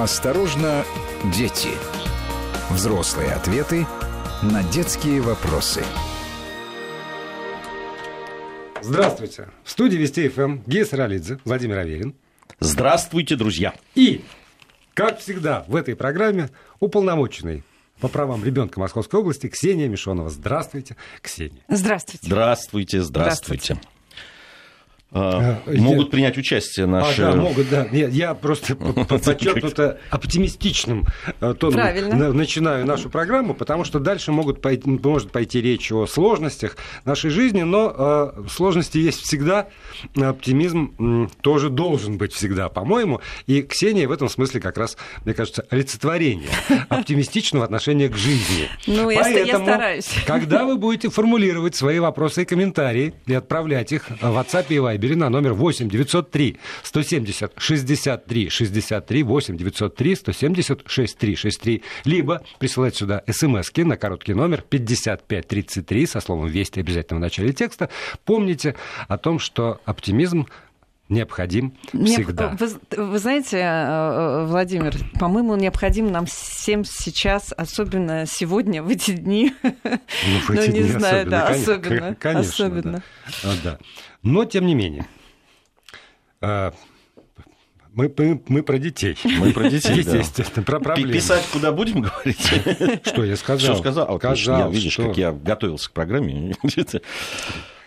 [0.00, 0.82] Осторожно,
[1.36, 1.68] дети.
[2.70, 3.86] Взрослые ответы
[4.40, 5.84] на детские вопросы.
[8.80, 9.50] Здравствуйте.
[9.62, 12.14] В студии Вести ФМ Гея Саралидзе, Владимир Аверин.
[12.60, 13.74] Здравствуйте, друзья.
[13.94, 14.24] И,
[14.94, 16.48] как всегда, в этой программе
[16.78, 17.62] уполномоченный
[18.00, 20.30] по правам ребенка Московской области Ксения Мишонова.
[20.30, 21.60] Здравствуйте, Ксения.
[21.68, 22.26] Здравствуйте.
[22.26, 23.74] Здравствуйте, здравствуйте.
[23.74, 23.99] здравствуйте.
[25.12, 26.10] А, э, могут я...
[26.12, 27.22] принять участие наши...
[27.22, 27.88] А, да, могут, да.
[27.90, 28.76] Я, я просто
[29.08, 31.04] подчеркнуто оптимистичным
[31.40, 36.76] э, тоном начинаю нашу программу, потому что дальше могут пойти, может пойти речь о сложностях
[37.04, 37.92] нашей жизни, но
[38.36, 39.68] э, сложности есть всегда,
[40.14, 45.66] оптимизм тоже должен быть всегда, по-моему, и Ксения в этом смысле как раз, мне кажется,
[45.70, 46.50] олицетворение
[46.88, 48.68] оптимистичного отношения к жизни.
[48.86, 50.08] Ну, Поэтому, я стараюсь.
[50.24, 54.99] когда вы будете формулировать свои вопросы и комментарии и отправлять их в WhatsApp и Viber,
[55.00, 62.96] Вайбере на номер 8 903 170 63 63 8 903 170 63 63 либо присылать
[62.96, 67.88] сюда смс на короткий номер 5533 со словом «Вести» обязательно в начале текста.
[68.26, 68.76] Помните
[69.08, 70.46] о том, что оптимизм
[71.10, 72.56] необходим всегда.
[72.58, 79.12] Вы, вы знаете, э, э, Владимир, по-моему, необходим нам всем сейчас, особенно сегодня, в эти
[79.12, 79.52] дни.
[79.62, 79.70] Ну,
[80.46, 82.14] в эти ну, не дни знаю, особенно, да, особенно.
[82.14, 83.02] Конечно, особенно.
[83.42, 83.52] Да.
[83.62, 83.78] да.
[84.22, 85.06] Но, тем не менее,
[86.40, 86.72] а,
[87.92, 89.18] мы, мы, мы про детей.
[89.24, 90.62] Мы про детей, Естественно, да.
[90.62, 91.12] про проблемы.
[91.12, 92.40] Писать куда будем говорить?
[93.04, 93.74] Что я сказал?
[93.74, 94.06] Что сказал?
[94.70, 95.08] видишь, что?
[95.08, 96.54] как я готовился к программе.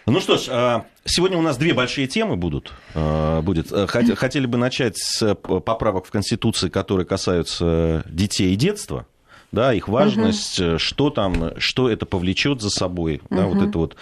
[0.06, 2.74] Ну что ж, а, сегодня у нас две большие темы будут.
[2.94, 3.72] А, будет.
[3.72, 9.06] Хотели бы начать с поправок в Конституции, которые касаются детей и детства
[9.52, 10.80] да, их важность, угу.
[10.80, 13.36] что там, что это повлечет за собой, угу.
[13.36, 13.96] да, вот это вот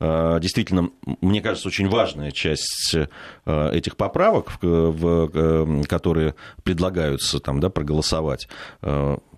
[0.00, 7.70] Э, действительно, мне кажется, очень важная часть э, этих поправок, в, которые предлагаются там, да,
[7.70, 8.48] проголосовать.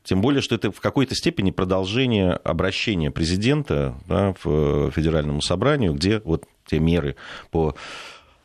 [0.03, 5.95] Э, тем более, что это в какой-то степени продолжение обращения президента да, в Федеральному собранию,
[5.95, 7.17] где вот те меры
[7.51, 7.75] по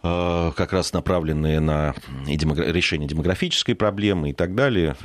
[0.01, 1.95] как раз направленные на
[2.27, 4.95] решение демографической проблемы и так далее,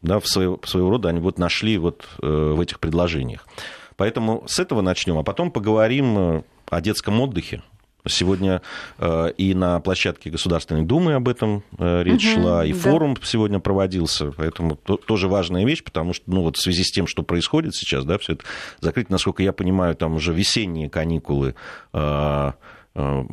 [0.00, 3.48] да, в своего, своего рода они вот нашли вот в этих предложениях.
[3.96, 7.64] Поэтому с этого начнем, а потом поговорим о детском отдыхе.
[8.06, 8.60] Сегодня
[8.98, 12.78] э, и на площадке Государственной Думы об этом э, речь угу, шла, и да.
[12.78, 16.90] форум сегодня проводился, поэтому то, тоже важная вещь, потому что, ну, вот в связи с
[16.90, 18.44] тем, что происходит сейчас, да, все это
[18.80, 21.54] закрыть, насколько я понимаю, там уже весенние каникулы,
[21.92, 22.52] э,
[22.94, 23.24] э,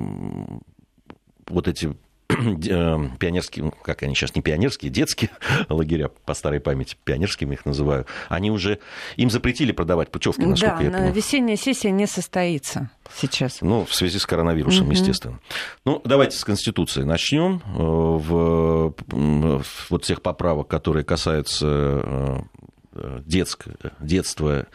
[1.47, 1.93] вот эти
[3.19, 5.29] пионерские, как они сейчас, не пионерские, детские
[5.69, 8.79] лагеря, по старой памяти, пионерскими их называю, они уже,
[9.17, 11.13] им запретили продавать путевки, насколько да, я понимаю.
[11.13, 13.61] весенняя сессия не состоится сейчас.
[13.61, 14.93] Ну, в связи с коронавирусом, угу.
[14.93, 15.39] естественно.
[15.85, 17.61] Ну, давайте с Конституции начнем.
[17.65, 22.45] Э, в, в вот тех поправок, которые касаются
[22.93, 24.67] э, детского, детства,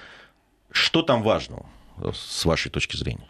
[0.71, 1.67] что там важного,
[2.13, 3.29] с вашей точки зрения?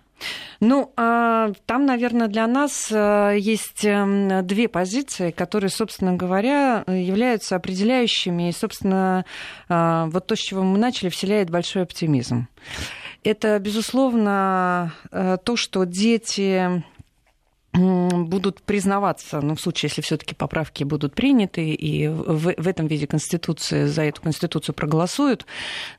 [0.60, 7.56] Ну, а, там, наверное, для нас э, есть эм, две позиции, которые, собственно говоря, являются
[7.56, 8.48] определяющими.
[8.48, 9.24] И, собственно,
[9.68, 12.48] а, вот то, с чего мы начали, вселяет большой оптимизм.
[13.22, 16.82] Это, безусловно, э, то, что дети
[17.76, 23.06] будут признаваться, ну, в случае, если все-таки поправки будут приняты, и в, в этом виде
[23.06, 25.46] Конституции, за эту Конституцию проголосуют,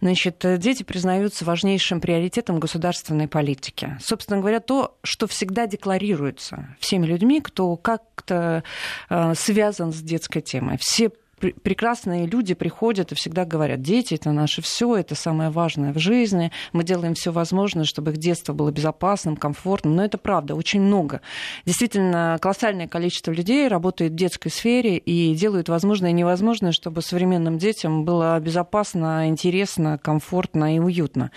[0.01, 3.97] значит, дети признаются важнейшим приоритетом государственной политики.
[4.01, 8.63] Собственно говоря, то, что всегда декларируется всеми людьми, кто как-то
[9.09, 10.77] э, связан с детской темой.
[10.79, 15.99] Все прекрасные люди приходят и всегда говорят, дети это наше все, это самое важное в
[15.99, 20.81] жизни, мы делаем все возможное, чтобы их детство было безопасным, комфортным, но это правда, очень
[20.81, 21.21] много.
[21.65, 27.57] Действительно, колоссальное количество людей работает в детской сфере и делают возможное и невозможное, чтобы современным
[27.57, 31.31] детям было безопасно, интересно, комфортно и уютно.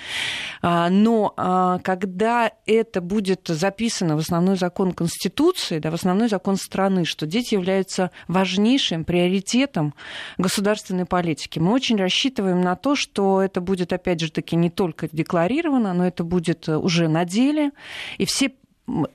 [0.62, 6.56] А, но а, когда это будет записано в основной закон Конституции, да, в основной закон
[6.56, 9.90] страны, что дети являются важнейшим приоритетом
[10.39, 11.59] государственной политики.
[11.59, 16.07] Мы очень рассчитываем на то, что это будет, опять же таки, не только декларировано, но
[16.07, 17.72] это будет э, уже на деле.
[18.19, 18.53] И все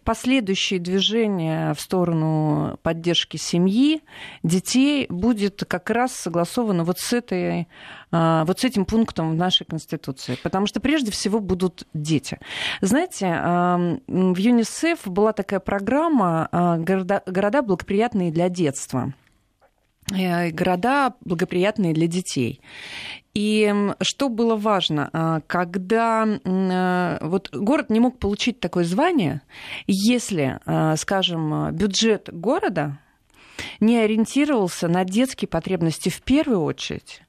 [0.04, 4.02] последующие движения в сторону поддержки семьи,
[4.44, 7.68] детей будет как раз согласовано вот с, этой,
[8.12, 10.38] э, вот с этим пунктом в нашей Конституции.
[10.44, 12.40] Потому что прежде всего будут дети.
[12.82, 13.28] Знаете,
[14.08, 19.14] в ЮНИСЕФ была такая программа э, «Города, города благоприятные для детства».
[20.14, 22.62] Э, города благоприятные для детей.
[23.34, 29.42] И что было важно, а, когда э, вот город не мог получить такое звание,
[29.88, 33.00] если, э, скажем, бюджет города
[33.80, 37.22] не ориентировался на детские потребности в первую очередь,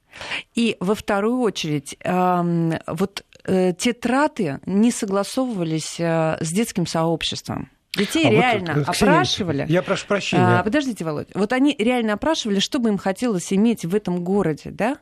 [0.55, 7.71] и во вторую очередь, вот э, те траты не согласовывались э, с детским сообществом.
[7.97, 9.67] Детей а реально вот, опрашивали.
[9.69, 10.61] Я прошу прощения.
[10.61, 11.29] А, подождите, Володь.
[11.35, 14.99] Вот они реально опрашивали, что бы им хотелось иметь в этом городе, да?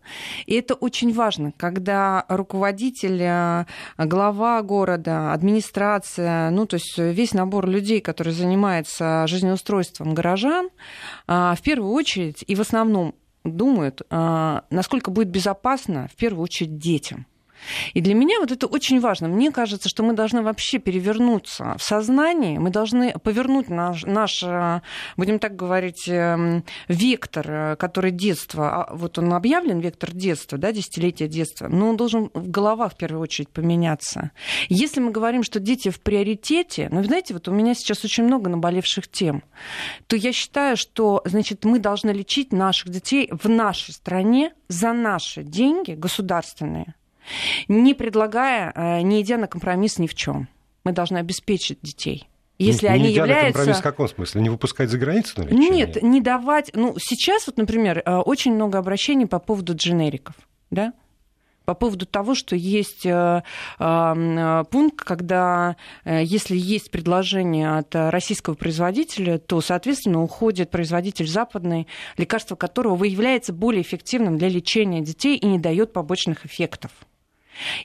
[0.47, 3.65] И это очень важно, когда руководитель, э,
[3.99, 10.69] глава города, администрация, ну, то есть весь набор людей, которые занимаются жизнеустройством горожан,
[11.27, 13.15] в первую очередь и в основном
[13.45, 17.27] думают, а, насколько будет безопасно, в первую очередь, детям.
[17.93, 19.29] И для меня вот это очень важно.
[19.29, 24.81] Мне кажется, что мы должны вообще перевернуться в сознании, мы должны повернуть наш, наш э,
[25.17, 30.73] будем так говорить, эм, вектор, э, который детство, а, вот он объявлен, вектор детства, да,
[30.73, 34.31] десятилетия детства, но он должен в головах в первую очередь поменяться.
[34.69, 38.51] Если мы говорим, что дети в приоритете, ну, знаете, вот у меня сейчас очень много
[38.51, 39.43] наболевших тем,
[40.07, 45.43] то я считаю, что, значит, мы должны лечить наших детей в нашей стране за наши
[45.43, 46.95] деньги государственные
[47.69, 50.49] не предлагая, э, не идя на компромисс ни в чем.
[50.85, 52.29] Мы должны обеспечить детей.
[52.59, 53.53] Если не, они не являются...
[53.53, 54.43] компромисс в каком смысле?
[54.43, 55.71] Не выпускать за границу на лечение?
[55.71, 56.71] Нет, не давать...
[56.75, 60.35] Ну, сейчас вот, например, э, очень много обращений по поводу дженериков,
[60.71, 60.93] да?
[61.65, 63.43] по поводу того, что есть э,
[63.79, 71.87] пункт, когда если есть предложение от российского производителя, то, соответственно, уходит производитель западный,
[72.19, 76.91] лекарство которого выявляется более эффективным для лечения детей и не дает побочных эффектов.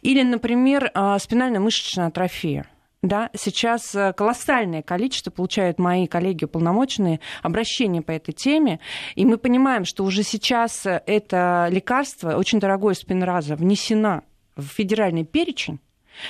[0.02, 2.66] Или, например, а, спинально-мышечная атрофия.
[3.02, 8.82] Да, сейчас э, колоссальное количество получают мои коллеги уполномоченные обращения по этой теме,
[9.16, 14.24] и мы понимаем, что уже сейчас э, это лекарство, очень дорогое спинраза, внесено
[14.58, 15.80] в федеральный перечень,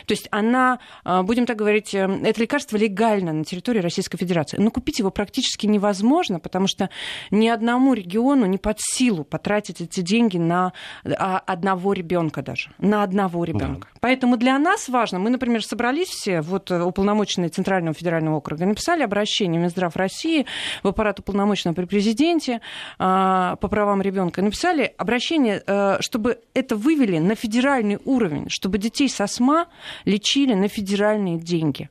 [0.06, 4.58] то есть она, а, будем так говорить, э, это лекарство легально на территории Российской Федерации.
[4.58, 6.90] Но купить его практически невозможно, потому что
[7.31, 10.74] ни одному региону не под силу потратить эти деньги на
[11.06, 12.72] а, одного ребенка даже.
[12.80, 13.88] На одного ребенка.
[13.94, 14.00] Да.
[14.02, 19.04] Поэтому для нас важно, мы, например, собрались все, вот э, уполномоченные Центрального федерального округа, написали
[19.04, 20.46] обращение в Минздрав России,
[20.84, 22.62] в аппарат уполномоченного при президенте
[22.98, 29.10] а, по правам ребенка, написали обращение, э, чтобы это вывели на федеральный уровень, чтобы детей
[29.10, 29.68] со СМА
[30.06, 31.89] лечили на федеральные деньги.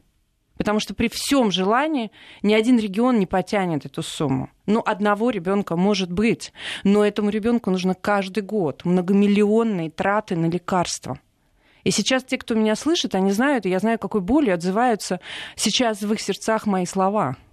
[0.57, 2.11] Потому что при всем желании
[2.43, 4.51] ни один регион не потянет эту сумму.
[4.67, 6.53] Ну, одного ребенка может быть,
[6.83, 11.21] но этому ребенку нужно каждый год многомиллионные траты на лекарства.
[11.85, 15.21] И сейчас те, кто меня слышит, они знают, и я знаю, какой болью отзываются
[15.55, 17.37] сейчас в их сердцах мои слова–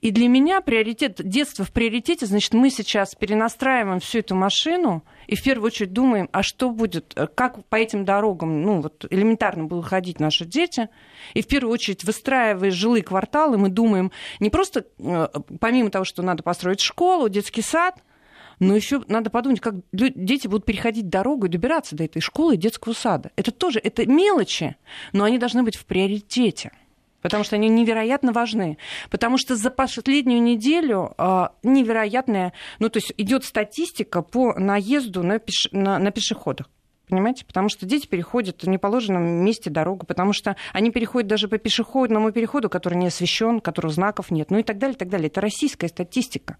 [0.00, 5.36] и для меня приоритет, детство в приоритете, значит, мы сейчас перенастраиваем всю эту машину и
[5.36, 9.64] в первую очередь думаем, а что будет, э, как по этим дорогам, ну вот элементарно
[9.64, 10.88] будут ходить наши дети.
[11.32, 15.28] И в первую очередь, выстраивая жилые кварталы, мы думаем не просто, э,
[15.60, 18.02] помимо того, что надо построить школу, детский сад,
[18.60, 22.58] но еще надо подумать, как дети будут переходить дорогу и добираться до этой школы и
[22.58, 23.30] детского сада.
[23.36, 24.76] Это тоже, это мелочи,
[25.12, 26.70] но они должны быть в приоритете
[27.24, 28.76] потому что они невероятно важны.
[29.08, 35.38] Потому что за последнюю неделю э, невероятная, ну то есть идет статистика по наезду на,
[35.38, 35.68] пеш...
[35.72, 36.68] на, на пешеходах.
[37.08, 37.46] Понимаете?
[37.46, 42.30] Потому что дети переходят в неположенном месте дорогу, потому что они переходят даже по пешеходному
[42.30, 45.28] переходу, который не освещен, которого знаков нет, ну и так далее, и так далее.
[45.28, 46.58] Это российская статистика.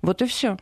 [0.00, 0.56] Вот и все.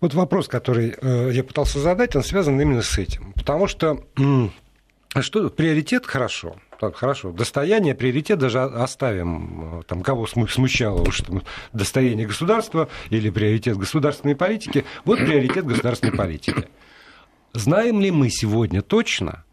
[0.00, 3.32] Вот вопрос, который э, я пытался задать, он связан именно с этим.
[3.32, 11.02] Потому что э, что приоритет хорошо, так, хорошо, достояние, приоритет даже оставим, там, кого смущало
[11.02, 11.42] уж там,
[11.72, 14.84] достояние государства или приоритет государственной политики.
[15.04, 16.68] Вот приоритет государственной политики.
[17.52, 19.44] Знаем ли мы сегодня точно,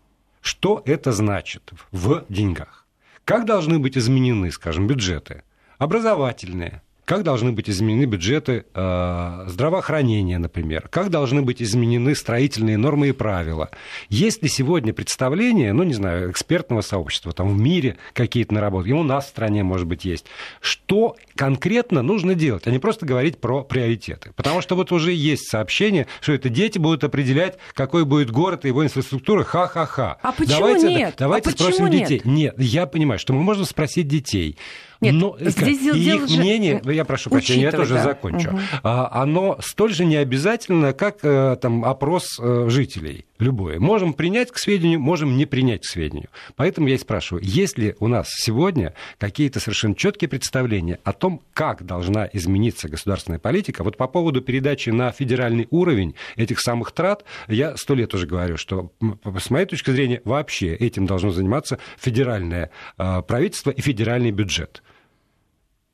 [0.41, 2.85] что это значит в деньгах?
[3.23, 5.43] Как должны быть изменены, скажем, бюджеты?
[5.77, 13.09] Образовательные, как должны быть изменены бюджеты э, здравоохранения, например, как должны быть изменены строительные нормы
[13.09, 13.69] и правила.
[14.09, 18.93] Есть ли сегодня представление, ну, не знаю, экспертного сообщества, там в мире какие-то наработки, и
[18.93, 20.25] у нас в стране, может быть, есть,
[20.61, 24.31] что конкретно нужно делать, а не просто говорить про приоритеты.
[24.35, 28.69] Потому что вот уже есть сообщение, что это дети будут определять, какой будет город и
[28.69, 30.17] его инфраструктура, ха-ха-ха.
[30.21, 31.15] А почему давайте, нет?
[31.17, 32.07] Давайте а спросим нет?
[32.07, 32.21] детей.
[32.23, 34.57] Нет, я понимаю, что мы можем спросить детей.
[35.03, 36.93] Нет, Но, здесь и их мнение, же...
[36.93, 38.03] я прошу прощения, я тоже да.
[38.03, 38.59] закончу, угу.
[38.83, 43.79] оно столь же необязательно, как э, там, опрос э, жителей любое.
[43.79, 46.29] Можем принять к сведению, можем не принять к сведению.
[46.55, 51.41] Поэтому я и спрашиваю, есть ли у нас сегодня какие-то совершенно четкие представления о том,
[51.53, 53.83] как должна измениться государственная политика?
[53.83, 58.57] Вот по поводу передачи на федеральный уровень этих самых трат, я сто лет уже говорю,
[58.57, 58.91] что
[59.39, 64.81] с моей точки зрения вообще этим должно заниматься федеральное правительство и федеральный бюджет.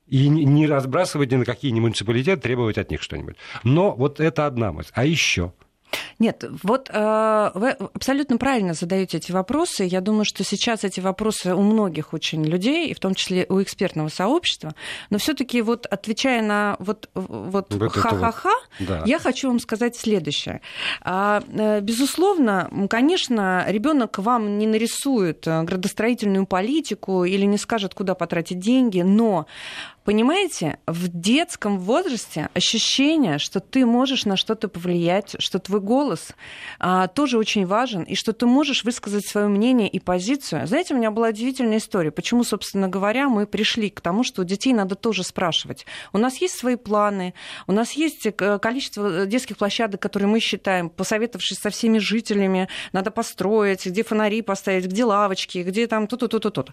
[0.09, 3.35] И не разбрасывать ни на какие ни муниципалитеты, требовать от них что-нибудь.
[3.63, 4.91] Но вот это одна мысль.
[4.93, 5.53] А еще
[6.19, 9.85] нет, вот э, вы абсолютно правильно задаете эти вопросы.
[9.85, 13.61] Я думаю, что сейчас эти вопросы у многих очень людей, и в том числе у
[13.61, 14.75] экспертного сообщества.
[15.09, 19.03] Но все-таки вот отвечая на вот, вот, вот ха-ха-ха, да.
[19.05, 20.61] я хочу вам сказать следующее.
[21.01, 28.13] А, э, безусловно, конечно, ребенок вам не нарисует э, градостроительную политику или не скажет, куда
[28.13, 29.47] потратить деньги, но
[30.09, 36.29] Понимаете, в детском возрасте ощущение, что ты можешь на что-то повлиять, что твой голос
[36.79, 40.65] а, тоже очень важен, и что ты можешь высказать свое мнение и позицию.
[40.65, 42.09] Знаете, у меня была удивительная история.
[42.09, 45.85] Почему, собственно говоря, мы пришли к тому, что у детей надо тоже спрашивать.
[46.11, 47.35] У нас есть свои планы,
[47.67, 53.11] у нас есть э, количество детских площадок, которые мы считаем, посоветовавшись со всеми жителями, надо
[53.11, 56.65] построить, где фонари поставить, где лавочки, где там то-то-то-то.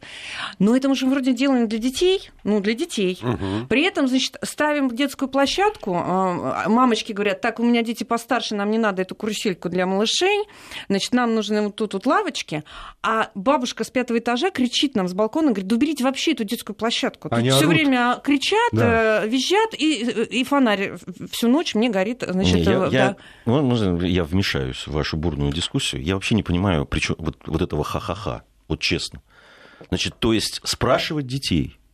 [0.59, 3.21] Но это мы же вроде делаем для детей, ну, для детей.
[3.27, 3.67] Угу.
[3.69, 8.71] При этом, значит, ставим детскую площадку, а, мамочки говорят, так, у меня дети постарше, нам
[8.71, 10.45] не надо эту карусельку для малышей,
[10.89, 12.63] значит, нам нужны вот тут вот лавочки,
[13.03, 16.77] а бабушка с пятого этажа кричит нам с балкона, говорит, да уберите вообще эту детскую
[16.77, 17.29] площадку.
[17.29, 19.25] Тут все время кричат, да.
[19.25, 20.03] Э, визжат, и,
[20.41, 20.95] и фонарь
[21.31, 22.87] всю ночь мне горит, значит, я, да.
[22.87, 26.03] я, можно я вмешаюсь в вашу бурную дискуссию?
[26.03, 29.21] Я вообще не понимаю причем вот, вот этого ха-ха-ха, вот честно.
[29.89, 31.79] Значит, то есть спрашивать детей–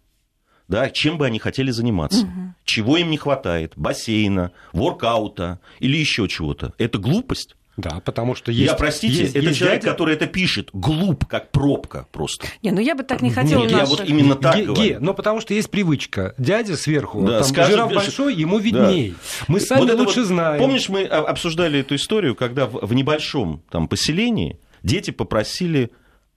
[0.72, 2.54] да, чем бы они хотели заниматься, угу.
[2.64, 6.72] чего им не хватает, бассейна, воркаута или еще чего-то.
[6.78, 7.56] Это глупость.
[7.78, 8.70] Да, потому что есть...
[8.70, 9.92] Я, простите, есть, это есть человек, дядя...
[9.92, 12.46] который это пишет, глуп, как пробка просто.
[12.62, 13.62] Не, ну я бы так не хотела...
[13.62, 13.88] Нет, наших...
[13.88, 14.82] я вот именно так Ге, говорю.
[14.82, 16.34] Ге, но потому что есть привычка.
[16.36, 19.10] Дядя сверху, да, там, скажет, жираф большой, ему видней.
[19.10, 19.44] Да.
[19.48, 20.58] Мы сами вот лучше вот, знаем.
[20.60, 25.92] Помнишь, мы обсуждали эту историю, когда в, в небольшом там, поселении дети попросили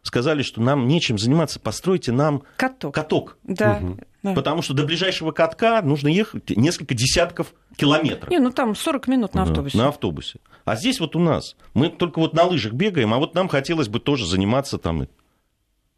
[0.06, 2.94] сказали, что нам нечем заниматься, постройте нам каток.
[2.94, 3.38] каток.
[3.44, 3.80] Да.
[3.82, 4.00] Угу.
[4.26, 4.34] Да.
[4.34, 8.32] Потому что до ближайшего катка нужно ехать несколько десятков километров.
[8.32, 9.78] Не, ну там 40 минут на автобусе.
[9.78, 10.40] Да, на автобусе.
[10.64, 13.88] А здесь вот у нас, мы только вот на лыжах бегаем, а вот нам хотелось
[13.88, 15.08] бы тоже заниматься там,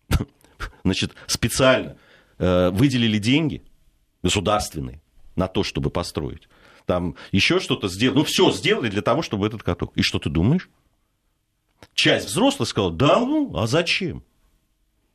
[0.83, 1.95] значит, специально
[2.37, 3.63] э, выделили деньги
[4.23, 5.01] государственные
[5.37, 6.49] на то, чтобы построить.
[6.85, 8.17] Там еще что-то сделали.
[8.17, 9.93] Ну, все сделали для того, чтобы этот каток.
[9.95, 10.69] И что ты думаешь?
[11.93, 14.21] Часть взрослых сказала, да ну, а зачем?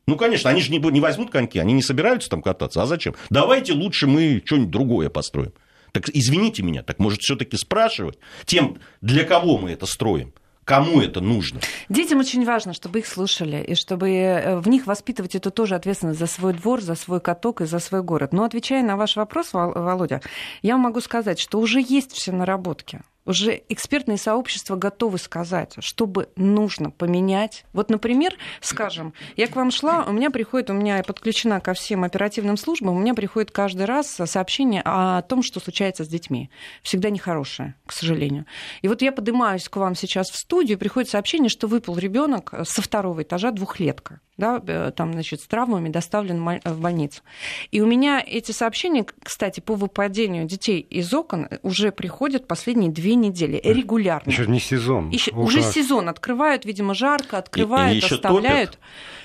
[0.07, 2.83] Ну, конечно, они же не, не возьмут коньки, они не собираются там кататься.
[2.83, 3.15] А зачем?
[3.31, 5.53] Давайте лучше мы что-нибудь другое построим.
[5.93, 10.33] Так извините меня, так может все-таки спрашивать тем, для кого мы это строим.
[10.65, 11.61] Кому это нужно?
[11.89, 16.21] Детям очень важно, чтобы их слушали, и чтобы э, в них воспитывать эту тоже ответственность
[16.21, 18.33] за свой двор, за свой каток и за свой город.
[18.33, 20.21] Но отвечая на ваш вопрос, Володя,
[20.63, 26.29] я могу сказать, что уже есть все наработки уже экспертные сообщества готовы сказать, что бы
[26.37, 27.64] нужно поменять.
[27.73, 32.05] Вот, например, скажем, я к вам шла, у меня приходит, у меня подключена ко всем
[32.05, 36.50] оперативным службам, у меня приходит каждый раз сообщение о том, что случается с детьми.
[36.83, 38.47] Всегда нехорошее, к сожалению.
[38.83, 42.83] И вот я поднимаюсь к вам сейчас в студию, приходит сообщение, что выпал ребенок со
[42.83, 47.23] второго этажа двухлетка да, э, там, значит, с травмами доставлен в больницу.
[47.71, 53.15] И у меня эти сообщения, кстати, по выпадению детей из окон уже приходят последние две
[53.15, 54.31] недели регулярно.
[54.31, 55.11] Еще не сезон.
[55.11, 58.73] Еще, уже сезон открывают, видимо, жарко, открывают, и, и оставляют.
[58.73, 58.81] Топят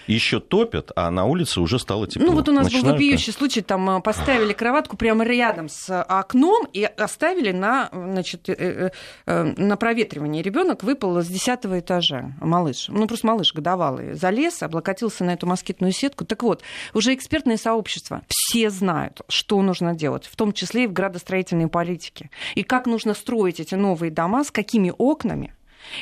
[0.07, 2.27] еще топят, а на улице уже стало тепло.
[2.27, 2.85] Ну вот у нас Начинают...
[2.85, 8.49] был вопиющий случай, там э, поставили кроватку прямо рядом с окном и оставили на, значит,
[8.49, 8.91] э,
[9.25, 10.41] э, на проветривание.
[10.41, 15.91] Ребенок выпал с десятого этажа, малыш, ну просто малыш годовалый, залез, облокотился на эту москитную
[15.91, 16.25] сетку.
[16.25, 20.93] Так вот, уже экспертное сообщество, все знают, что нужно делать, в том числе и в
[20.93, 22.29] градостроительной политике.
[22.55, 25.53] И как нужно строить эти новые дома, с какими окнами,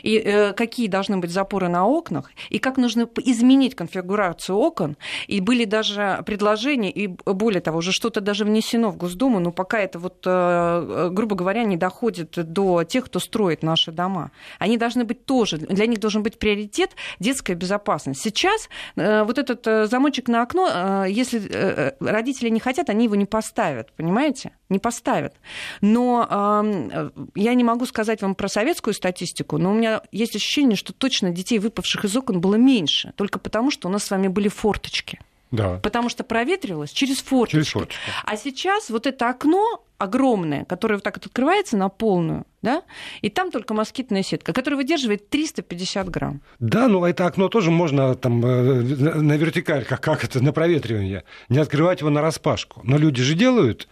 [0.03, 4.97] и э, какие должны быть запоры на окнах, и как нужно изменить конфигурацию окон.
[5.27, 9.79] И были даже предложения, и более того, уже что-то даже внесено в Госдуму, но пока
[9.79, 14.31] это вот, э, грубо говоря, не доходит до тех, кто строит наши дома.
[14.59, 18.21] Они должны быть тоже, для них должен быть приоритет детская безопасность.
[18.21, 23.05] Сейчас э, вот этот э, замочек на окно, э, если э, родители не хотят, они
[23.05, 24.51] его не поставят, понимаете?
[24.69, 25.35] Не поставят.
[25.81, 30.94] Но э, я не могу сказать вам про советскую статистику, но меня есть ощущение, что
[30.94, 34.48] точно детей, выпавших из окон, было меньше, только потому, что у нас с вами были
[34.48, 35.20] форточки.
[35.51, 35.79] Да.
[35.82, 37.55] Потому что проветривалось через форточки.
[37.55, 38.01] через форточку.
[38.24, 42.84] А сейчас вот это окно огромное, которое вот так вот открывается на полную, да,
[43.22, 46.41] и там только москитная сетка, которая выдерживает 350 грамм.
[46.60, 51.24] Да, ну это окно тоже можно там э, на вертикаль, как, как это, на проветривание,
[51.48, 52.82] не открывать его на распашку.
[52.84, 53.88] Но люди же делают,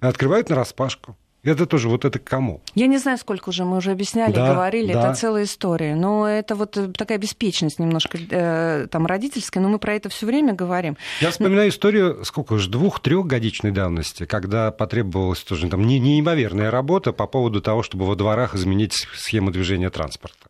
[0.00, 1.16] открывают на распашку.
[1.44, 2.62] Это тоже вот это к кому?
[2.74, 5.10] Я не знаю, сколько уже мы уже объясняли, Да, говорили, да.
[5.10, 5.94] это целая история.
[5.94, 10.24] Но это вот э, такая беспечность немножко э, там родительская, но мы про это все
[10.24, 10.96] время говорим.
[11.20, 17.26] Я вспоминаю историю, сколько уж, двух-трехгодичной давности, когда потребовалась тоже там не- неимоверная работа по
[17.26, 20.48] поводу того, чтобы во дворах изменить схему движения транспорта.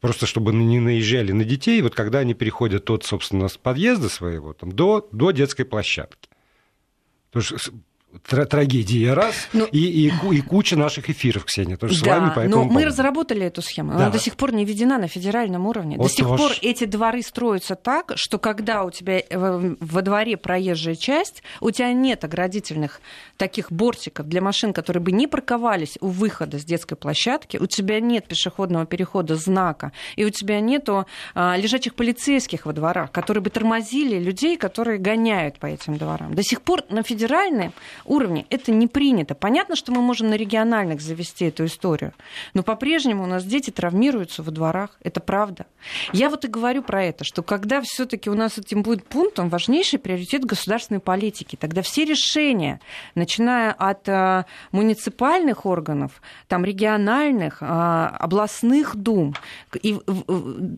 [0.00, 4.52] Просто чтобы не наезжали на детей, вот когда они переходят от, собственно, с подъезда своего
[4.52, 6.28] там, до, до детской площадки.
[7.30, 7.72] Потому что
[8.26, 12.62] трагедия раз, Ну- и, и, и куча наших эфиров, Ксения, тоже с вами по но
[12.64, 12.86] мы поводу.
[12.86, 13.92] разработали эту схему.
[13.92, 13.96] Да.
[13.96, 15.96] Она до сих пор не введена на федеральном уровне.
[15.96, 16.42] Вот до сих тоже.
[16.42, 21.42] пор эти дворы строятся так, что когда у тебя э, во во дворе проезжая часть,
[21.60, 23.00] у тебя нет оградительных
[23.36, 28.00] таких бортиков для машин, которые бы не парковались у выхода с детской площадки, у тебя
[28.00, 33.50] нет пешеходного перехода знака, и у тебя нету а, лежачих полицейских во дворах, которые бы
[33.50, 36.34] тормозили людей, которые гоняют по этим дворам.
[36.34, 37.72] До сих пор на федеральном
[38.04, 39.34] уровне это не принято.
[39.34, 42.12] Понятно, что мы можем на региональных завести эту историю,
[42.54, 44.90] но по-прежнему у нас дети травмируются во дворах.
[45.02, 45.66] Это правда.
[46.12, 49.98] Я вот и говорю про это, что когда все-таки у нас этим будет пунктом важнейший
[49.98, 52.80] приоритет государственной политики, тогда все решения,
[53.14, 59.34] начиная от а, муниципальных органов, там региональных, а, областных дум,
[59.80, 59.98] и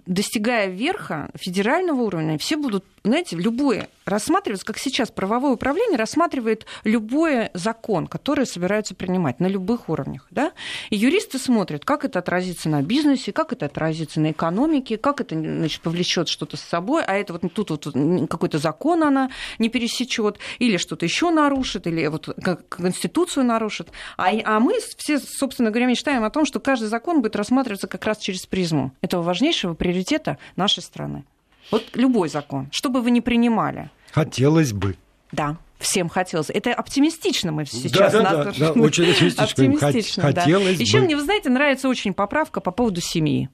[0.06, 7.50] достигая верха федерального уровня, все будут, знаете, любое рассматриваться, как сейчас правовое управление рассматривает любой
[7.52, 10.26] закон, который собираются принимать на любых уровнях.
[10.30, 10.52] Да?
[10.90, 15.34] И юристы смотрят, как это отразится на бизнесе, как это отразится на экономике, как это
[15.34, 20.38] значит, повлечет что-то с собой, а это вот тут вот какой-то закон она не пересечет,
[20.58, 22.28] или что-то еще нарушит, или вот
[22.68, 23.88] Конституцию нарушит.
[24.16, 28.04] А, а мы все, собственно говоря, мечтаем о том, что каждый закон будет рассматриваться как
[28.06, 31.24] раз через призму этого важнейшего приоритета нашей страны.
[31.70, 33.90] Вот любой закон, что бы вы ни принимали.
[34.12, 34.96] Хотелось бы.
[35.32, 36.50] Да, всем хотелось.
[36.50, 38.12] Это оптимистично мы сейчас.
[38.12, 39.44] да, да, тоже- да, очень оптимистично.
[39.44, 40.40] Оптимистично, Хот- да.
[40.42, 41.04] хотелось Еще бы.
[41.04, 43.48] мне, вы знаете, нравится очень поправка по поводу семьи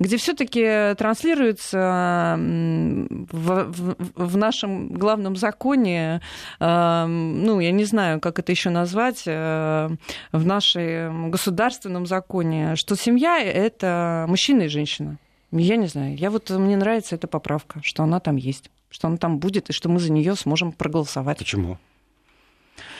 [0.00, 6.20] где все-таки транслируется в, в- в нашем главном законе,
[6.58, 9.88] э, ну, я не знаю, как это еще назвать, э,
[10.32, 15.18] в нашем государственном законе, что семья— это мужчина и женщина.
[15.52, 16.16] Я не знаю.
[16.16, 19.72] Я вот, мне нравится эта поправка, что она там есть, что она там будет, и
[19.72, 21.38] что мы за нее сможем проголосовать.
[21.38, 21.78] Почему?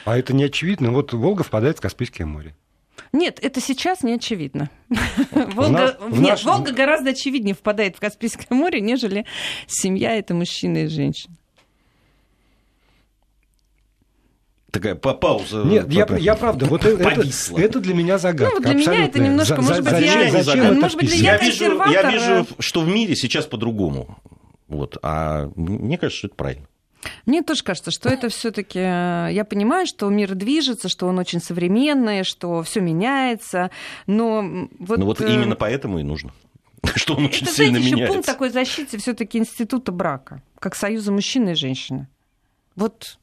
[0.04, 0.90] А это не очевидно.
[0.90, 2.54] Вот Волга впадает в Каспийское море.
[3.12, 4.70] Нет, это сейчас не очевидно.
[5.32, 9.24] Волга, в нет, наш- Волга гораздо очевиднее впадает в Каспийское море, нежели
[9.66, 11.34] семья это мужчина и женщина.
[14.70, 15.62] Такая па- пауза.
[15.64, 16.22] Нет, я, Потом.
[16.22, 17.02] я правда, вот это,
[17.56, 18.54] это, для меня загадка.
[18.54, 21.14] Ну, вот для меня это немножко, За- может быть, зачем, я- зачем это Может быть,
[21.16, 22.44] я Я вижу, я консерватор, вижу, э.
[22.60, 24.18] что в мире сейчас по-другому.
[24.68, 24.96] Вот.
[25.02, 26.66] А мне кажется, что это правильно.
[27.26, 28.78] Мне тоже кажется, что это все-таки...
[28.78, 33.70] Я понимаю, что мир движется, что он очень современный, что все меняется,
[34.06, 34.98] но вот...
[34.98, 36.32] Ну вот э, именно поэтому и нужно.
[36.94, 38.14] Что он очень Это, сильно знаете, еще меняется.
[38.14, 42.06] пункт такой защиты все-таки института брака, как союза мужчины и женщины.
[42.76, 43.18] Вот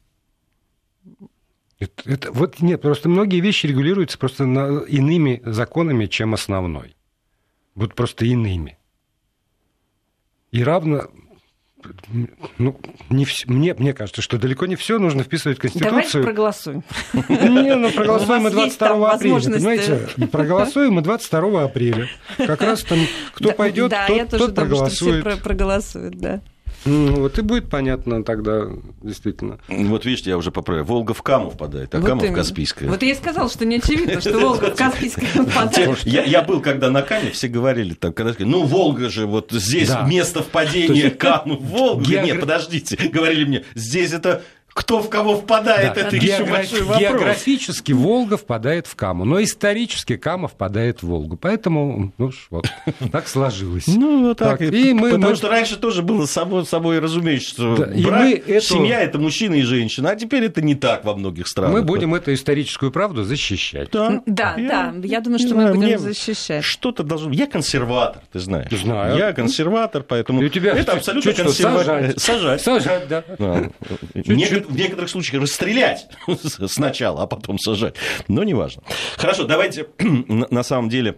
[1.80, 6.96] Это, это- вот нет, просто многие вещи регулируются просто на- иными законами, чем основной.
[7.74, 8.78] Вот просто иными.
[10.50, 11.04] И равно,
[12.58, 16.24] ну, не вс- мне, мне кажется, что далеко не все нужно вписывать в давайте Конституцию.
[16.24, 16.82] проголосуем.
[17.28, 20.26] Не, ну проголосуем мы У вас есть там 22 апреля, возможность, понимаете?
[20.32, 22.08] Проголосуем мы 22 апреля.
[22.38, 22.98] Как раз там,
[23.34, 25.42] кто Да, пойдет, да, тот, я тоже думаю, что все проголосует.
[25.44, 26.40] проголосуют, да.
[26.84, 28.66] Ну, вот и будет понятно тогда,
[29.02, 29.58] действительно.
[29.68, 30.84] Вот видите, я уже поправил.
[30.84, 32.36] Волга в Каму впадает, а Вот Кама в именно.
[32.38, 32.88] Каспийское.
[32.88, 35.98] Вот я и сказала, что не очевидно, что Волга в Каспийское впадает.
[36.04, 39.50] Я, я был когда на Каме, все говорили там, когда сказали, ну Волга же, вот
[39.52, 40.02] здесь Да.
[40.06, 42.04] место впадения Камы в Волгу.
[42.08, 44.42] Нет, подождите, говорили мне, здесь это
[44.78, 46.00] кто в кого впадает, Да.
[46.02, 47.00] это еще Географ- большой вопрос.
[47.00, 51.36] Географически Волга впадает в Каму, но исторически Кама впадает в Волгу.
[51.36, 52.66] Поэтому, ну ж, вот,
[53.12, 53.86] так сложилось.
[53.88, 54.58] Ну, вот так.
[54.58, 58.20] Так, и мы- Потому мы- что раньше тоже было само собой разумеется, что Да, брак,
[58.20, 61.72] мы эту- семья это мужчина и женщина, а теперь это не так во многих странах.
[61.72, 63.88] Мы будем эту историческую правду защищать.
[63.90, 66.62] Да, Да, Я да, я думаю, что мы знаю, будем мне защищать.
[66.64, 67.32] Что-то должно...
[67.32, 68.70] Я консерватор, ты знаешь.
[68.70, 69.16] Знаю.
[69.18, 71.84] Я консерватор, поэтому И у тебя это абсолютно консерватор.
[71.84, 72.20] сажать.
[72.20, 72.62] Сажать.
[72.62, 73.24] Сажать, да.
[73.38, 73.70] Да.
[74.14, 76.08] Неко- В некоторых случаях расстрелять
[76.66, 77.94] сначала, а потом сажать.
[78.28, 78.82] Но неважно.
[79.16, 81.16] Хорошо, давайте на самом деле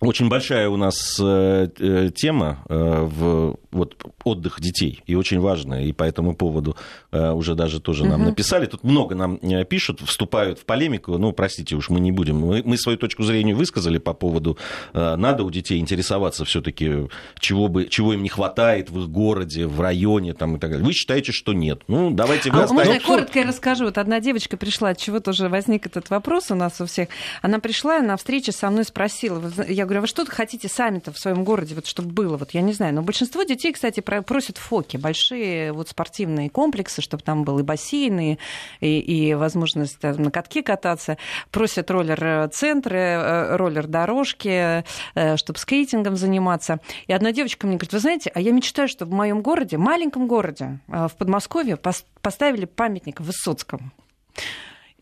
[0.00, 5.84] очень большая у нас э, э, тема э, в вот, отдых детей, и очень важная,
[5.84, 6.76] и по этому поводу
[7.12, 8.30] уже даже тоже нам угу.
[8.30, 8.66] написали.
[8.66, 12.38] Тут много нам пишут, вступают в полемику, ну, простите уж, мы не будем.
[12.38, 14.58] Мы, мы свою точку зрения высказали по поводу,
[14.92, 17.08] надо у детей интересоваться все таки
[17.38, 20.84] чего, бы, чего им не хватает в их городе, в районе там, и так далее.
[20.84, 21.82] Вы считаете, что нет.
[21.88, 23.84] Ну, давайте вы а Можно я коротко я расскажу?
[23.84, 27.08] Вот одна девочка пришла, от чего тоже возник этот вопрос у нас у всех.
[27.42, 31.18] Она пришла на встрече со мной спросила, я говорю, а вы что-то хотите сами-то в
[31.18, 32.94] своем городе, вот чтобы было, вот я не знаю.
[32.94, 38.18] Но большинство детей, кстати, просят фоки, большие вот спортивные комплексы, чтобы там был и бассейн,
[38.18, 38.38] и,
[38.80, 41.18] и, и возможность там, на катке кататься.
[41.50, 46.80] Просят роллер-центры, э, роллер-дорожки, э, чтобы скейтингом заниматься.
[47.06, 50.26] И одна девочка мне говорит, вы знаете, а я мечтаю, чтобы в моем городе, маленьком
[50.26, 53.90] городе, э, в Подмосковье, поставили памятник Высоцкому.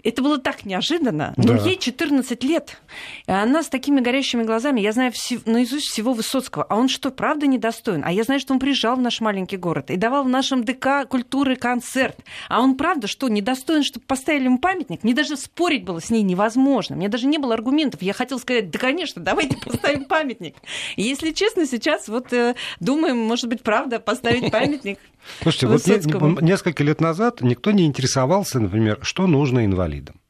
[0.04, 1.32] Это было так неожиданно.
[1.38, 2.78] Но ей 14 лет.
[3.26, 4.82] И она с такими горящими глазами.
[4.82, 6.64] Я знаю все, наизусть всего Высоцкого.
[6.68, 8.02] А он что, правда недостоин?
[8.04, 11.08] А я знаю, что он приезжал в наш маленький город и давал в нашем ДК
[11.08, 12.18] культуры концерт.
[12.50, 15.02] А он правда что, недостоин, чтобы поставили ему памятник?
[15.02, 16.96] Мне даже спорить было с ней невозможно.
[16.96, 18.02] Мне даже не было аргументов.
[18.02, 20.56] Я хотела сказать, да, конечно, давайте поставим памятник.
[20.96, 24.98] Если честно, сейчас вот э, думаем, может быть, правда, поставить памятник
[25.42, 26.30] Слушайте, Высоцкому.
[26.30, 30.20] вот не, несколько лет назад никто не интересовался, например, что нужно инвалидам.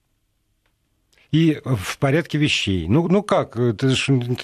[1.31, 2.87] И в порядке вещей.
[2.87, 4.37] Ну, ну как, это ж, мы,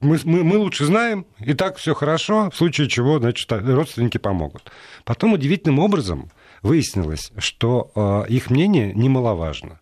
[0.00, 4.70] мы, мы лучше знаем, и так все хорошо, в случае чего, значит, родственники помогут.
[5.04, 6.30] Потом удивительным образом
[6.62, 9.80] выяснилось, что э, их мнение немаловажно.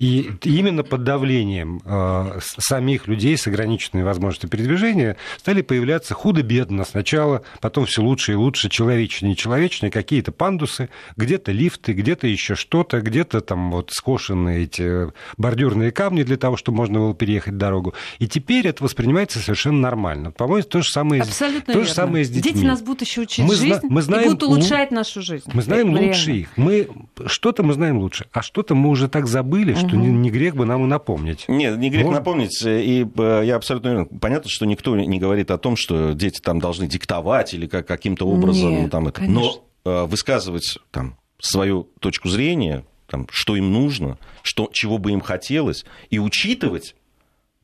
[0.00, 7.42] И именно под давлением э, самих людей с ограниченной возможностью передвижения стали появляться худо-бедно сначала,
[7.60, 13.02] потом все лучше и лучше, человечнее и человечнее, какие-то пандусы, где-то лифты, где-то еще что-то,
[13.02, 17.92] где-то там вот скошенные эти бордюрные камни для того, чтобы можно было переехать дорогу.
[18.18, 20.30] И теперь это воспринимается совершенно нормально.
[20.30, 22.54] По-моему, то же самое, Абсолютно то же самое с детьми.
[22.54, 25.50] Дети нас будут еще учить мы жизнь мы знаем, и будут улучшать нашу жизнь.
[25.52, 26.08] Мы знаем Реально.
[26.08, 26.48] лучше их.
[26.56, 26.88] Мы
[27.26, 30.64] что-то мы знаем лучше, а что-то мы уже так забыли, что не, не грех бы
[30.64, 31.44] нам и напомнить.
[31.48, 32.20] Нет, не грех Может?
[32.20, 32.62] напомнить.
[32.64, 34.18] И э, я абсолютно уверен.
[34.18, 38.26] Понятно, что никто не говорит о том, что дети там должны диктовать или как, каким-то
[38.26, 39.22] образом Нет, там это.
[39.22, 45.20] Но э, высказывать там свою точку зрения, там, что им нужно, что, чего бы им
[45.20, 46.94] хотелось, и учитывать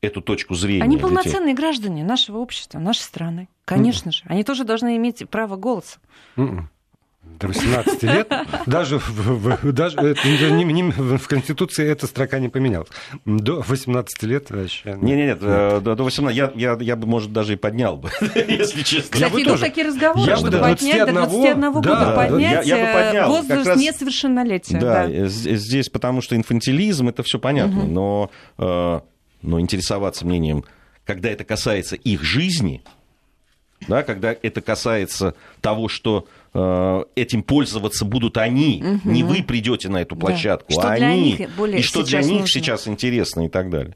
[0.01, 0.83] эту точку зрения.
[0.83, 1.55] Они полноценные детей.
[1.55, 3.49] граждане нашего общества, нашей страны.
[3.65, 4.13] Конечно mm.
[4.13, 4.23] же.
[4.27, 5.99] Они тоже должны иметь право голоса.
[6.35, 6.67] Mm до
[7.39, 8.31] 18 лет,
[8.65, 12.89] даже, в, даже не, не, в Конституции эта строка не поменялась.
[13.25, 14.97] До 18 лет вообще...
[15.01, 17.97] Нет, нет, нет, э, до, до 18 я, я, я бы, может, даже и поднял
[17.97, 19.11] бы, если честно.
[19.11, 19.61] Кстати, идут тоже.
[19.63, 23.29] такие разговоры, я чтобы до поднять до 21 да, года поднять я, я бы поднял,
[23.29, 24.79] возраст раз, несовершеннолетия.
[24.79, 27.91] Да, да, здесь потому что инфантилизм, это все понятно, угу.
[27.91, 28.99] но, э,
[29.41, 30.63] но интересоваться мнением,
[31.05, 32.83] когда это касается их жизни,
[33.87, 36.27] да, когда это касается того, что
[36.59, 39.11] Э, этим пользоваться будут они, угу.
[39.11, 40.89] не вы придете на эту площадку, да.
[40.89, 42.47] а они, и что для них нужно.
[42.47, 43.95] сейчас интересно и так далее.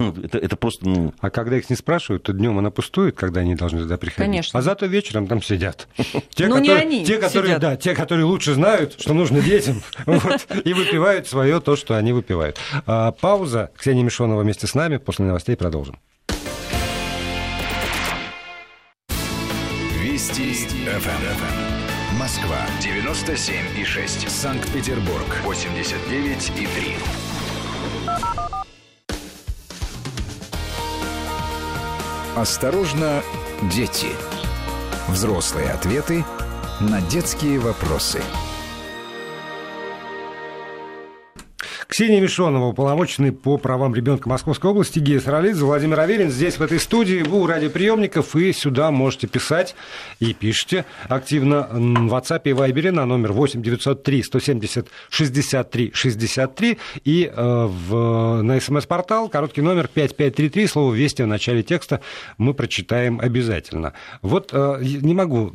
[0.00, 0.88] Ну, это, это просто...
[0.88, 1.14] Ну...
[1.20, 4.26] А когда их не спрашивают, то днем она пустует, когда они должны туда приходить.
[4.26, 4.58] Конечно.
[4.58, 5.86] А зато вечером там сидят.
[6.30, 9.80] Те, ну, которые, не они те, которые, Да, те, которые лучше знают, что нужно детям,
[10.06, 12.58] вот, и выпивают свое то, что они выпивают.
[12.84, 13.70] А, пауза.
[13.78, 14.96] Ксения Мишонова вместе с нами.
[14.96, 16.00] После новостей продолжим.
[20.38, 20.64] Вести.
[20.86, 22.18] ФМ.
[22.18, 24.30] Москва 97 и 6.
[24.30, 26.96] Санкт-Петербург 89 и 3.
[32.36, 33.22] Осторожно,
[33.74, 34.08] дети.
[35.08, 36.24] Взрослые ответы
[36.80, 38.22] на детские вопросы.
[41.92, 46.80] Ксения Мишонова, уполномоченный по правам ребенка Московской области, Гея Саралидзе, Владимир Аверин здесь, в этой
[46.80, 49.74] студии, у радиоприемников, и сюда можете писать
[50.18, 57.30] и пишите активно в WhatsApp и Viber на номер 8 903 170 63 63 и
[57.30, 62.00] э, в, на смс-портал короткий номер 5533, слово «Вести» в начале текста
[62.38, 63.92] мы прочитаем обязательно.
[64.22, 65.52] Вот э, не могу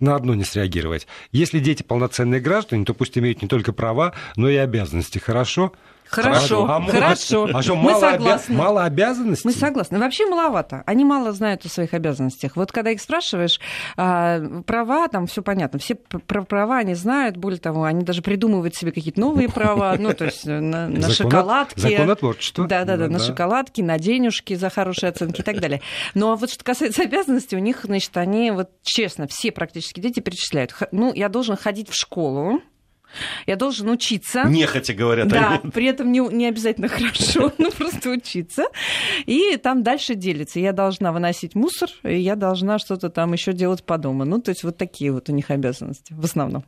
[0.00, 1.06] на одно не среагировать.
[1.30, 5.18] Если дети полноценные граждане, то пусть имеют не только права, но и обязанности.
[5.18, 5.67] Хорошо?
[6.10, 7.48] Хорошо, а, хорошо.
[7.52, 8.52] А что, Мы мало, согласны.
[8.54, 8.62] Обя...
[8.62, 9.46] мало обязанностей?
[9.46, 9.98] Мы согласны.
[9.98, 10.82] Вообще маловато.
[10.86, 12.56] Они мало знают о своих обязанностях.
[12.56, 13.60] Вот когда их спрашиваешь,
[13.96, 15.78] а, права, там все понятно.
[15.78, 17.36] Все про права они знают.
[17.36, 19.96] Более того, они даже придумывают себе какие-то новые права.
[19.98, 21.80] Ну, то есть на, на шоколадки.
[21.80, 22.66] Законотворчество.
[22.66, 25.82] Да-да-да, на шоколадки, на денежки за хорошие оценки и так далее.
[26.14, 30.20] Ну, а вот что касается обязанностей, у них, значит, они, вот честно, все практически дети
[30.20, 30.74] перечисляют.
[30.92, 32.62] Ну, я должен ходить в школу,
[33.46, 34.44] Я должен учиться.
[34.44, 35.70] Нехотя говорят да, они.
[35.70, 38.64] при этом не, не обязательно хорошо, но просто учиться.
[39.26, 40.60] И там дальше делится.
[40.60, 44.24] Я должна выносить мусор, и я должна что-то там еще делать по дому.
[44.24, 46.64] Ну, то есть вот такие вот у них обязанности в основном.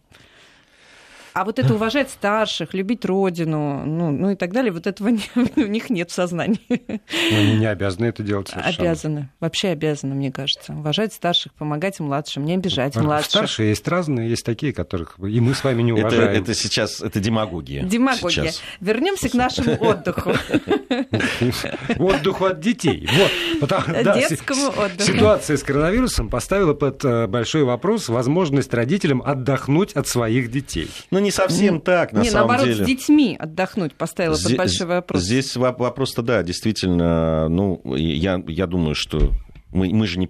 [1.33, 5.23] А вот это уважать старших, любить родину, ну, ну и так далее, вот этого не,
[5.57, 6.61] у них нет в сознании.
[6.69, 8.91] Но они не обязаны это делать совершенно.
[8.91, 10.73] Обязаны, вообще обязаны, мне кажется.
[10.73, 13.31] Уважать старших, помогать младшим, не обижать младших.
[13.31, 16.31] Старшие есть разные, есть такие, которых и мы с вами не уважаем.
[16.31, 17.85] Это, это сейчас, это демагогия.
[17.85, 18.53] Демагогия.
[18.81, 20.31] Вернемся к нашему отдыху.
[21.99, 23.09] Отдыху от детей.
[23.13, 23.31] Вот.
[23.71, 25.13] Детскому отдыху.
[25.13, 30.91] Ситуация с коронавирусом поставила под э, большой вопрос возможность родителям отдохнуть от своих детей.
[31.11, 32.85] Ну, не совсем так, на не, самом наоборот, деле.
[32.85, 35.23] с детьми отдохнуть поставила Здесь- под большой вопрос.
[35.23, 39.33] Здесь вопрос-то, да, действительно, ну, я, я думаю, что
[39.73, 40.29] мы, мы же не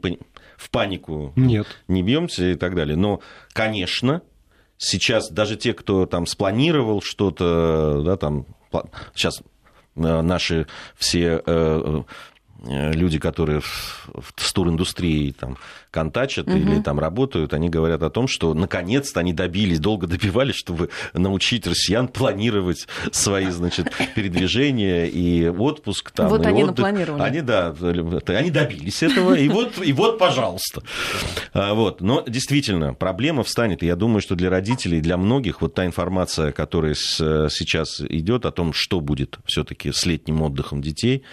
[0.57, 1.67] в панику Нет.
[1.89, 2.97] не бьемся и так далее.
[2.97, 3.21] Но,
[3.53, 4.23] конечно,
[4.77, 8.47] сейчас даже те, кто там спланировал что-то, да, там,
[9.15, 9.41] сейчас
[9.97, 12.03] э, наши все э,
[12.65, 15.57] люди, которые в, в туриндустрии там
[15.91, 20.91] контачат или там работают, они говорят о том, что наконец-то они добились, долго добивались, чтобы
[21.15, 26.29] научить россиян планировать свои, значит, передвижения и отпуск там.
[26.29, 26.79] Вот и они отдых.
[26.79, 27.23] напланировали.
[27.23, 27.75] Они, да,
[28.27, 30.83] они добились этого, и вот, и вот, пожалуйста.
[31.53, 32.01] А, Вот.
[32.01, 33.83] Но действительно, проблема встанет.
[33.83, 38.45] И я думаю, что для родителей, для многих, вот та информация, которая с- сейчас идет
[38.47, 41.25] о том, что будет все-таки с летним отдыхом детей,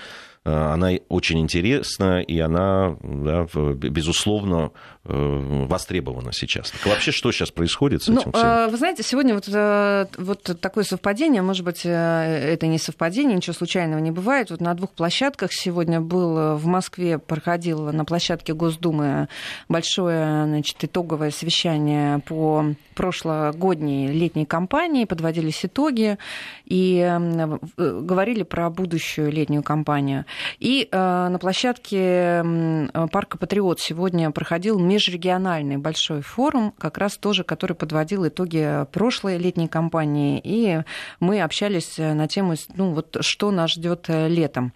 [0.47, 4.71] она очень интересна, и она, да, безусловно,
[5.05, 6.71] э, востребована сейчас.
[6.71, 8.47] Так вообще, что сейчас происходит с Ну, этим всем?
[8.47, 13.35] э, вы знаете, сегодня вот, э, вот такое совпадение, может быть, э, это не совпадение,
[13.35, 14.49] ничего случайного не бывает.
[14.51, 19.27] Вот на двух площадках сегодня был э, в Москве, проходило на площадке Госдумы
[19.69, 26.17] большое значит, итоговое совещание по прошлогодней летней кампании, подводились итоги
[26.65, 30.25] и э, э, говорили про будущую летнюю кампанию.
[30.59, 37.43] И э, на площадке м, парка Патриот сегодня проходил межрегиональный большой форум, как раз тоже,
[37.43, 40.81] который подводил итоги прошлой летней кампании, и
[41.19, 44.73] мы общались на тему, ну вот что нас ждет летом.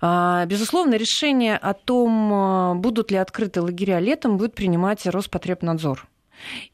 [0.00, 6.06] А, Безусловно, решение о том, э, будут ли открыты лагеря летом, будет принимать Роспотребнадзор.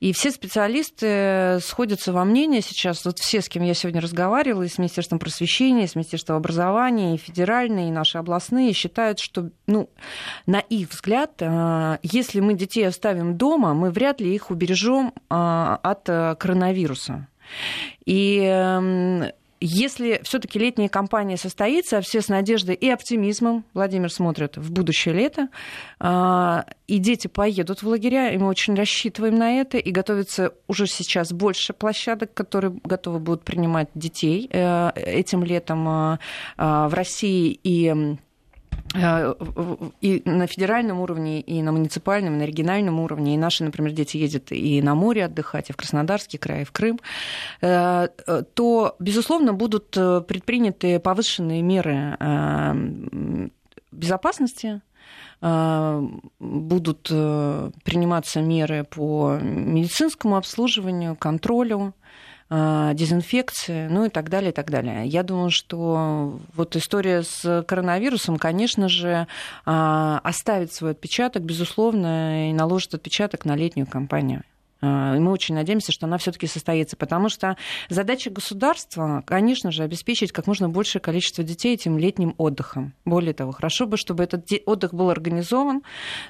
[0.00, 4.68] И все специалисты сходятся во мнении сейчас, вот все, с кем я сегодня разговаривала, и
[4.68, 9.88] с Министерством просвещения, и с Министерством образования, и федеральные, и наши областные, считают, что, ну,
[10.46, 15.20] на их взгляд, э, если мы детей оставим дома, мы вряд ли их убережем э,
[15.30, 17.28] от э, коронавируса.
[18.04, 19.24] И эм,
[19.60, 25.48] если все-таки летняя кампания состоится, все с надеждой и оптимизмом, Владимир смотрит в будущее лето,
[25.98, 30.86] а, и дети поедут в лагеря, и мы очень рассчитываем на это, и готовится уже
[30.86, 36.18] сейчас больше площадок, которые готовы будут принимать детей э, этим летом э,
[36.56, 38.16] в России и
[38.94, 43.34] и на федеральном уровне, и на муниципальном, и на региональном уровне.
[43.34, 46.72] И наши, например, дети ездят и на море отдыхать, и в Краснодарский край, и в
[46.72, 47.00] Крым,
[47.60, 48.08] э,
[48.54, 53.48] то, безусловно, будут предприняты повышенные меры э,
[53.92, 54.80] безопасности,
[55.42, 61.94] э, будут приниматься меры по медицинскому обслуживанию, контролю,
[62.48, 65.06] дезинфекции, ну и так далее, и так далее.
[65.06, 69.26] Я думаю, что вот история с коронавирусом, конечно же,
[69.64, 74.44] оставит свой отпечаток, безусловно, и наложит отпечаток на летнюю кампанию.
[74.86, 77.56] И мы очень надеемся, что она все-таки состоится, потому что
[77.88, 82.94] задача государства, конечно же, обеспечить как можно большее количество детей этим летним отдыхом.
[83.04, 85.82] Более того, хорошо бы, чтобы этот отдых был организован,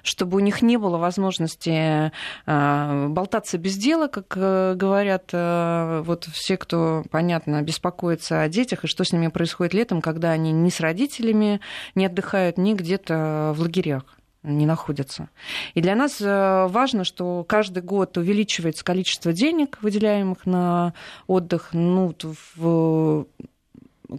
[0.02, 2.12] чтобы у них не было возможности
[2.46, 4.28] болтаться без дела, как
[4.76, 10.30] говорят вот все, кто, понятно, беспокоится о детях и что с ними происходит летом, когда
[10.30, 11.60] они ни с родителями
[11.94, 14.15] не отдыхают, ни где-то в лагерях
[14.46, 15.28] не находятся.
[15.74, 20.94] И для нас важно, что каждый год увеличивается количество денег, выделяемых на
[21.26, 21.70] отдых.
[21.72, 22.14] Ну,
[22.54, 23.26] в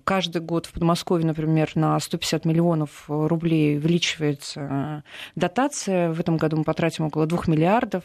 [0.04, 5.04] каждый год в Подмосковье, например, на 150 миллионов рублей увеличивается
[5.36, 6.12] дотация.
[6.12, 8.04] В этом году мы потратим около 2 миллиардов.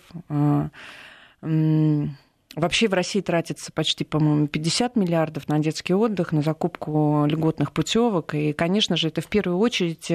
[2.54, 8.34] Вообще в России тратится почти, по-моему, 50 миллиардов на детский отдых, на закупку льготных путевок.
[8.34, 10.10] И, конечно же, это в первую очередь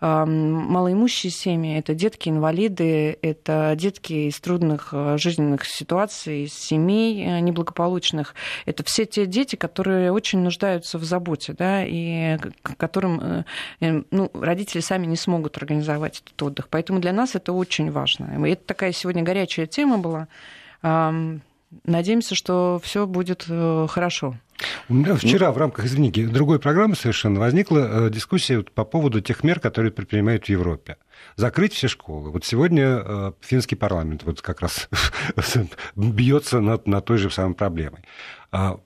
[0.00, 8.34] малоимущие семьи, это детки-инвалиды, это детки из трудных жизненных ситуаций, из семей неблагополучных.
[8.64, 13.44] Это все те дети, которые очень нуждаются в заботе, да, и которым
[13.80, 16.68] ну, родители сами не смогут организовать этот отдых.
[16.70, 18.46] Поэтому для нас это очень важно.
[18.46, 20.28] И это такая сегодня горячая тема была
[21.84, 24.36] надеемся, что все будет э, хорошо.
[24.88, 29.44] У меня вчера в рамках, извините, другой программы совершенно возникла э, дискуссия по поводу тех
[29.44, 30.96] мер, которые предпринимают в Европе.
[31.36, 32.30] Закрыть все школы.
[32.30, 34.88] Вот сегодня э, финский парламент вот как раз
[35.96, 38.02] бьется над, над той же самой проблемой.
[38.50, 38.80] А,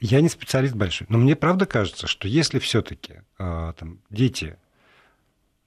[0.00, 3.20] я не специалист большой, но мне правда кажется, что если все-таки
[4.10, 4.56] дети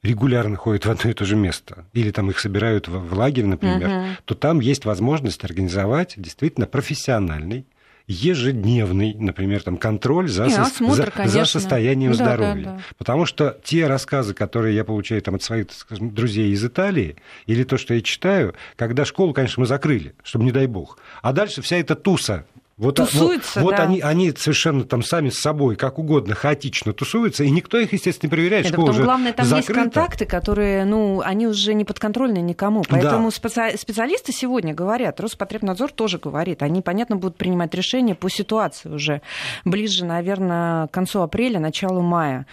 [0.04, 3.46] регулярно ходят в одно и то же место, или там их собирают в, в лагерь,
[3.46, 4.08] например, угу.
[4.26, 7.66] то там есть возможность организовать действительно профессиональный
[8.10, 10.64] ежедневный, например, там, контроль за, со...
[10.64, 12.64] осмотр, за, за состоянием да, здоровья.
[12.64, 12.82] Да, да.
[12.98, 17.64] Потому что те рассказы, которые я получаю там, от своих скажем, друзей из Италии, или
[17.64, 21.62] то, что я читаю, когда школу, конечно, мы закрыли, чтобы не дай бог, а дальше
[21.62, 22.46] вся эта туса
[22.80, 23.82] вот, Тусуются, вот, да.
[23.84, 27.92] вот они, они совершенно там сами с собой, как угодно, хаотично тусуются, и никто их,
[27.92, 28.68] естественно, не проверяет.
[28.68, 29.68] Это потом, главное, там закрыта.
[29.68, 32.84] есть контакты, которые, ну, они уже не подконтрольны никому.
[32.88, 33.72] Поэтому да.
[33.76, 39.22] специалисты сегодня говорят, Роспотребнадзор тоже говорит, они, понятно, будут принимать решения по ситуации уже
[39.66, 42.46] ближе, наверное, к концу апреля, началу мая.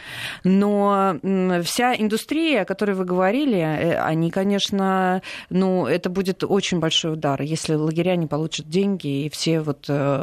[0.42, 1.20] Но
[1.62, 7.40] вся индустрия, о которой вы говорили, э, они, конечно, ну, это будет очень большой удар,
[7.42, 10.15] если лагеря не получат деньги, и все вот э,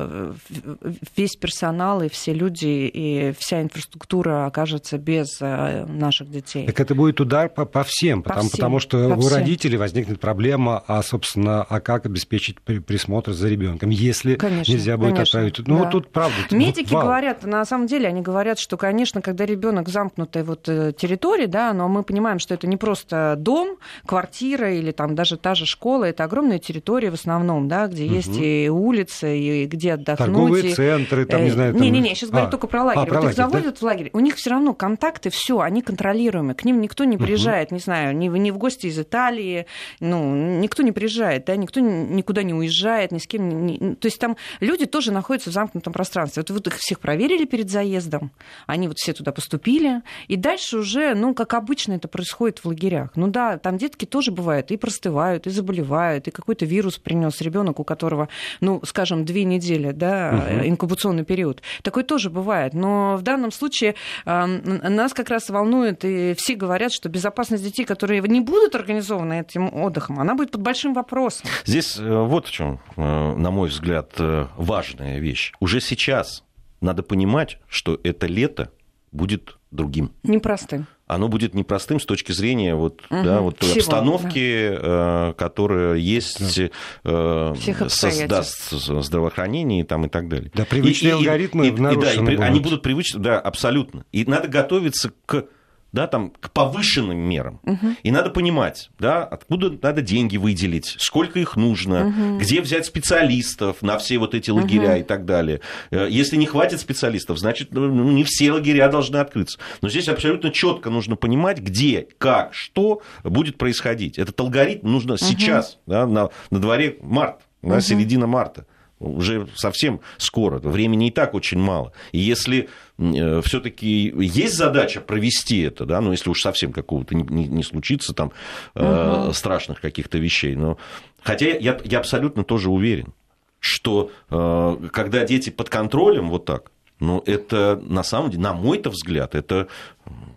[1.16, 6.66] весь персонал и все люди и вся инфраструктура окажется без э, наших детей.
[6.66, 9.38] Так это будет удар по, по всем, по потому, всем, потому что по у всем.
[9.38, 15.14] родителей возникнет проблема, а, собственно, а как обеспечить присмотр за ребенком, если конечно, нельзя будет
[15.14, 15.68] конечно, отправить.
[15.68, 15.84] Ну, да.
[15.84, 16.36] вот тут правда.
[16.52, 17.04] Медики вау.
[17.04, 21.74] говорят, на самом деле, они говорят, что, конечно, когда ребенок замкнутой вот э, территории, да,
[21.74, 26.06] но мы понимаем, что это не просто дом, квартира или там даже та же школа,
[26.06, 28.14] это огромная территория в основном, да, где угу.
[28.14, 30.28] есть и улицы, и где где отдохнуть.
[30.28, 31.74] Торговые центры, там, не знаю.
[31.74, 33.02] Не-не-не, сейчас а, говорю только про лагерь.
[33.02, 33.80] А, про вот лагерь, их заводят да?
[33.80, 36.54] в лагерь, у них все равно контакты, все, они контролируемы.
[36.54, 37.76] К ним никто не приезжает, угу.
[37.76, 39.66] не знаю, ни, ни в гости из Италии,
[40.00, 43.66] ну, никто не приезжает, да, никто никуда не уезжает, ни с кем.
[43.66, 46.42] Не, то есть там люди тоже находятся в замкнутом пространстве.
[46.48, 48.32] Вот, вот их всех проверили перед заездом,
[48.68, 53.12] они вот все туда поступили, и дальше уже, ну, как обычно это происходит в лагерях.
[53.16, 57.80] Ну да, там детки тоже бывают и простывают, и заболевают, и какой-то вирус принес ребенок,
[57.80, 58.30] у которого,
[58.62, 60.68] ну, скажем, две недели недели, да, угу.
[60.68, 61.62] инкубационный период.
[61.82, 62.74] Такое тоже бывает.
[62.74, 67.86] Но в данном случае э, нас как раз волнует, и все говорят, что безопасность детей,
[67.86, 71.48] которые не будут организованы этим отдыхом, она будет под большим вопросом.
[71.66, 75.54] Здесь э, вот в чем, э, на мой взгляд, э, важная вещь.
[75.60, 76.44] Уже сейчас
[76.82, 78.72] надо понимать, что это лето
[79.12, 80.12] будет другим.
[80.24, 83.24] Непростым оно будет непростым с точки зрения вот, угу.
[83.24, 85.30] да, вот той обстановки, да.
[85.30, 86.58] Э, которая есть
[87.04, 87.54] да.
[87.54, 90.52] э, создаст здравоохранение там, и так далее.
[90.54, 94.06] Да, привычные и, алгоритмы и, и, и, да, и, они будут привычны, да, абсолютно.
[94.12, 95.46] И надо готовиться к
[95.94, 97.60] да, там, к повышенным мерам.
[97.64, 97.96] Угу.
[98.02, 102.40] И надо понимать, да, откуда надо деньги выделить, сколько их нужно, угу.
[102.40, 105.00] где взять специалистов на все вот эти лагеря угу.
[105.00, 105.62] и так далее.
[105.92, 109.60] Э, если не хватит специалистов, значит, ну, ну, не все лагеря должны открыться.
[109.82, 114.18] Но здесь абсолютно четко нужно понимать, где, как, что будет происходить.
[114.18, 115.24] Этот алгоритм нужно угу.
[115.24, 117.82] сейчас, да, на, на дворе март, да, угу.
[117.82, 118.66] середина марта
[119.04, 121.94] уже совсем скоро, времени и так очень мало.
[122.12, 127.24] И если э, все-таки есть задача провести это, да, ну если уж совсем какого-то не,
[127.24, 128.32] не, не случится там
[128.76, 129.34] угу.
[129.34, 130.78] страшных каких-то вещей, но
[131.22, 133.14] хотя я, я абсолютно тоже уверен,
[133.60, 138.90] что э, когда дети под контролем вот так, ну это на самом деле, на мой-то
[138.90, 139.68] взгляд, это,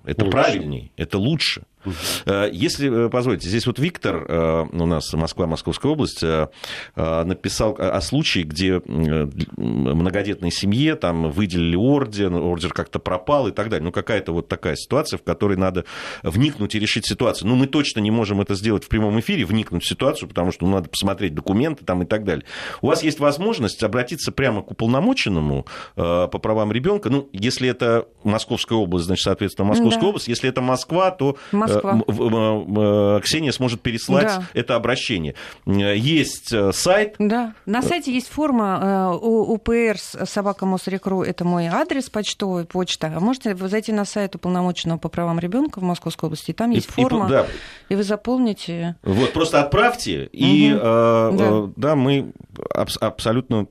[0.05, 1.63] это правильней, это лучше.
[2.27, 6.25] Э, если э, позволите, здесь вот Виктор, э, у нас Москва, Московская область,
[6.97, 13.85] написал о случае, где многодетной семье там выделили орден, ордер как-то пропал и так далее.
[13.85, 15.85] Ну, какая-то вот такая ситуация, в которой надо
[16.23, 17.49] вникнуть и решить ситуацию.
[17.49, 20.67] Ну, мы точно не можем это сделать в прямом эфире, вникнуть в ситуацию, потому что
[20.67, 22.45] ну, надо посмотреть документы там и так далее.
[22.83, 27.11] У вас есть возможность обратиться прямо к уполномоченному по правам ребенка.
[27.11, 30.07] Ну, если это Московская область, значит, соответственно, Московская да.
[30.09, 30.29] область.
[30.29, 31.76] Если это Москва, то Москва.
[33.23, 34.43] Ксения сможет переслать да.
[34.55, 35.35] это обращение.
[35.67, 37.17] Есть э, сайт.
[37.19, 43.13] Да, на сайте есть форма э, УПР собака Мосрекру, это мой адрес почтовый, почта.
[43.15, 47.03] А можете зайти на сайт уполномоченного по правам ребенка в Московской области, там есть и,
[47.03, 47.47] форма, и, да.
[47.89, 48.97] и вы заполните.
[49.03, 50.31] Вот, просто отправьте, угу.
[50.33, 51.71] и э, да.
[51.77, 52.33] да, мы
[52.75, 53.67] абсолютно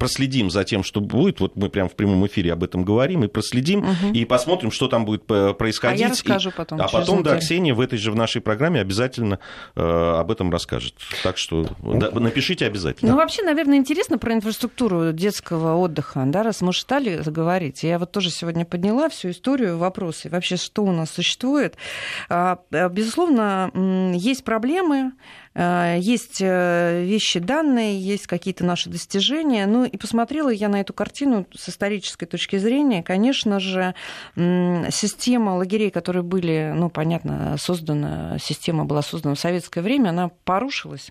[0.00, 1.40] проследим за тем, что будет.
[1.40, 4.12] Вот мы прямо в прямом эфире об этом говорим и проследим, угу.
[4.14, 6.00] и посмотрим, что там будет э, происходить.
[6.00, 6.80] А я расскажу потом.
[6.80, 9.38] И, а потом, да, Ксения в этой же в нашей программе обязательно
[9.76, 10.94] э, об этом расскажет.
[11.22, 13.12] Так что да, напишите обязательно.
[13.12, 17.82] Ну, вообще, наверное, интересно про инфраструктуру детского отдыха, да, раз мы стали говорить.
[17.82, 21.76] Я вот тоже сегодня подняла всю историю, вопросы, вообще, что у нас существует.
[22.30, 23.70] А, безусловно,
[24.14, 25.12] есть проблемы,
[25.49, 29.66] Э, есть э, вещи данные, есть какие-то наши достижения.
[29.66, 33.02] Ну и посмотрела я на эту картину с исторической точки зрения.
[33.02, 33.94] Конечно же,
[34.36, 41.10] система лагерей, которые были, ну, понятно, создана, система была создана в советское время, она порушилась.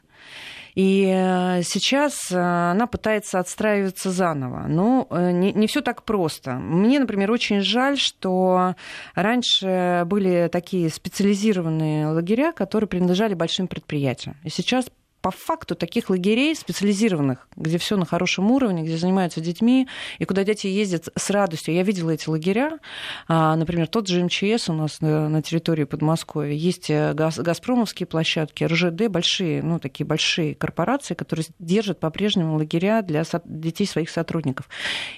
[0.76, 4.66] И э, сейчас она пытается отстраиваться заново.
[4.68, 6.54] Но не, не все так просто.
[6.54, 8.76] Мне, например, очень жаль, что
[9.16, 14.38] раньше были такие специализированные лагеря, которые принадлежали большим предприятиям.
[14.44, 14.86] И сейчас
[15.22, 20.44] по факту таких лагерей специализированных, где все на хорошем уровне, где занимаются детьми, и куда
[20.44, 21.74] дети ездят с радостью.
[21.74, 22.80] Я видела эти лагеря.
[23.28, 26.54] А, например, тот же МЧС у нас на территории Подмосковья.
[26.54, 33.24] Есть э, газпромовские площадки, РЖД, большие, ну, такие большие корпорации, которые держат по-прежнему лагеря для
[33.46, 34.70] детей своих сотрудников.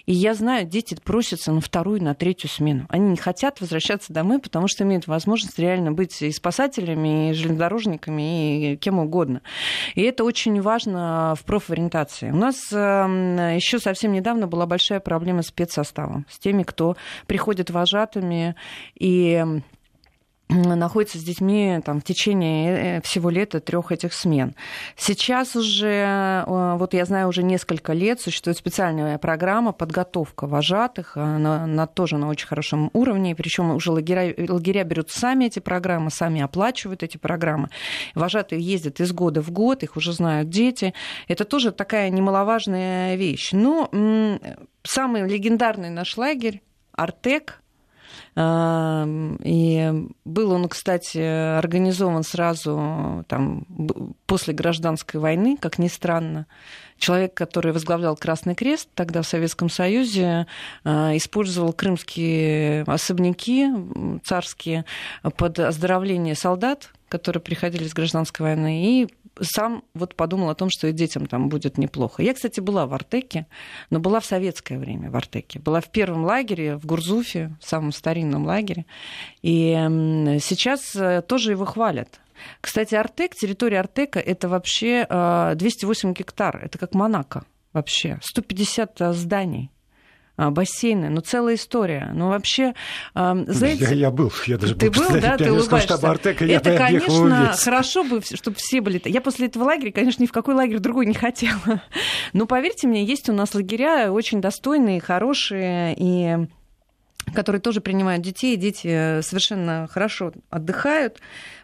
[0.06, 2.86] И я знаю, дети просятся на вторую, на третью смену.
[2.90, 8.74] Они не хотят возвращаться домой, потому что имеют возможность реально быть и спасателями, и железнодорожниками,
[8.74, 9.42] и кем угодно.
[9.96, 12.32] И это очень важно в профориентации.
[12.32, 16.96] У нас эм, еще совсем недавно была большая проблема с спецсоставом, с теми, кто
[17.28, 18.56] приходит вожатыми
[18.96, 19.46] и
[20.52, 24.56] находится с детьми там, в течение э, всего лета трех этих смен.
[24.98, 31.64] Сейчас уже, э, вот я знаю, уже несколько лет существует специальная программа подготовка вожатых, она,
[31.64, 36.42] она тоже на очень хорошем уровне, причем уже лагеря, лагеря берут сами эти программы, сами
[36.42, 37.70] оплачивают эти программы.
[38.16, 40.94] Вожатые ездят из года в год, их уже знают дети.
[41.28, 43.52] Это тоже такая немаловажная вещь.
[43.54, 43.90] Но
[44.84, 46.62] самый легендарный наш лагерь
[46.94, 47.62] Артек,
[48.36, 49.94] и
[50.26, 51.18] был он, кстати,
[51.58, 53.66] организован сразу там,
[54.26, 56.48] после гражданской войны, как ни странно.
[56.98, 60.46] Человек, который возглавлял Красный Крест тогда в Советском Союзе,
[60.84, 63.68] а, использовал крымские особняки
[64.24, 64.86] царские
[65.36, 69.08] под оздоровление солдат, которые приходили с гражданской войны, и
[69.42, 72.24] сам вот подумал о том, что и детям там будет неплохо.
[72.24, 73.48] Я, кстати, была в Артеке,
[73.90, 75.60] но была в советское время в Артеке.
[75.60, 78.86] Была в первом лагере, в Гурзуфе, в самом старинном лагере.
[79.42, 79.74] И
[80.42, 82.20] сейчас э, тоже его хвалят.
[82.60, 85.06] Кстати, Артек, территория Артека, это вообще
[85.56, 86.62] 208 э, гектар.
[86.64, 88.20] Это как Монако вообще.
[88.22, 89.70] 150 э, зданий.
[90.38, 92.12] А, бассейны, ну целая история.
[92.14, 92.74] Ну вообще,
[93.14, 93.86] знаете...
[93.86, 95.96] Я, я был, я даже Ты был, да, ты улыбаешься.
[95.96, 99.02] Артека, Это, конечно, хорошо бы, чтобы все были...
[99.06, 101.84] Я после этого лагеря, конечно, ни в какой лагерь другой не хотела.
[102.34, 106.48] Но поверьте мне, есть у нас лагеря очень достойные, хорошие, и
[107.34, 111.20] которые тоже принимают детей, дети совершенно хорошо отдыхают.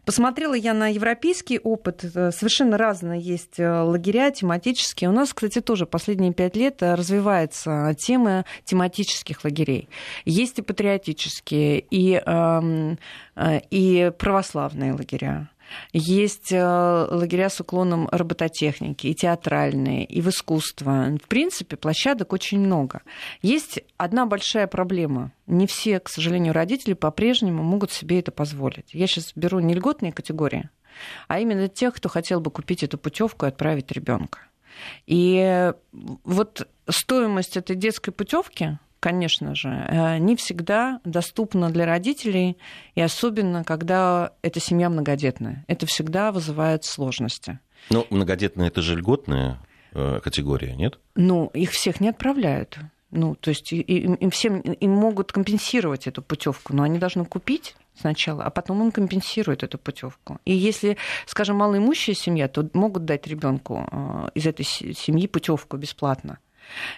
[0.07, 5.09] Посмотрела я на европейский опыт, э, совершенно разные есть э, лагеря тематические.
[5.09, 9.89] У нас, кстати, тоже последние пять лет э, развивается тема тематических лагерей.
[10.23, 12.97] Есть и патриотические, и, эм,
[13.69, 15.49] и православные лагеря.
[15.93, 21.17] Есть э, лагеря с уклоном робототехники, и театральные, и в искусство.
[21.23, 23.01] В принципе, площадок очень много.
[23.41, 25.31] Есть одна большая проблема.
[25.45, 28.93] Не все, к сожалению, родители по-прежнему могут себе это позволить.
[28.93, 30.69] Я сейчас беру не льготные категории,
[31.27, 34.39] а именно тех, кто хотел бы купить эту путевку и отправить ребенка.
[35.05, 42.57] И вот стоимость этой детской путевки конечно же, э, не всегда доступна для родителей,
[42.95, 45.65] и особенно, когда эта семья многодетная.
[45.67, 47.59] Это всегда вызывает сложности.
[47.89, 49.59] Но многодетная– это же льготная
[49.93, 50.99] э, категория, нет?
[51.15, 52.77] Ну, их всех не отправляют.
[53.09, 57.75] Ну, то есть им, им всем им могут компенсировать эту путевку, но они должны купить
[57.95, 60.39] сначала, а потом им компенсируют эту путевку.
[60.43, 66.39] И если, скажем, малоимущая семья, то могут дать ребенку э, из этой семьи путевку бесплатно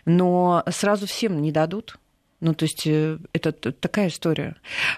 [0.06, 1.98] но сразу всем не дадут.
[2.42, 4.56] Ну, то есть э, это такая история.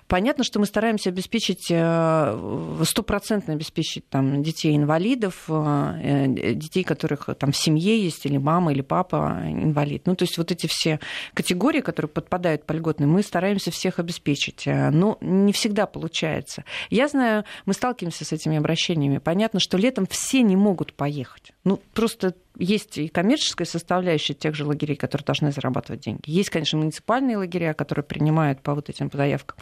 [0.08, 7.52] Понятно, что мы стараемся обеспечить, э, стопроцентно обеспечить там, детей инвалидов, э, детей, которых там
[7.52, 10.06] в семье есть, или мама, или папа инвалид.
[10.06, 11.00] Ну, то есть вот эти все
[11.34, 14.66] категории, которые подпадают по льготным, мы стараемся всех обеспечить.
[14.68, 16.64] Но не всегда получается.
[16.92, 19.18] Я знаю, мы сталкиваемся с этими обращениями.
[19.18, 21.54] Понятно, что летом все не могут поехать.
[21.64, 26.24] Ну, просто есть и коммерческая составляющая тех же лагерей, которые должны зарабатывать деньги.
[26.26, 29.58] Есть, конечно, муниципальные лагеря, которые принимают по вот этим заявкам.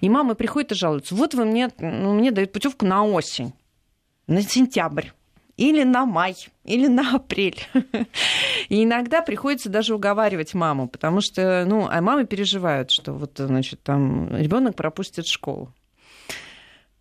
[0.00, 1.14] И мамы приходят и жалуются.
[1.14, 3.52] Вот вы мне, ну, мне дают путевку на осень,
[4.26, 5.10] на сентябрь
[5.56, 6.34] или на май,
[6.64, 7.60] или на апрель.
[8.68, 13.82] И иногда приходится даже уговаривать маму, потому что, ну, а мамы переживают, что вот, значит,
[13.82, 15.72] там ребенок пропустит школу.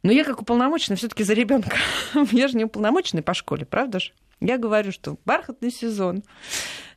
[0.04, 1.78] Но я как уполномоченный все-таки за ребенка.
[2.32, 4.12] я же не уполномоченный по школе, правда же?
[4.42, 6.24] Я говорю, что бархатный сезон,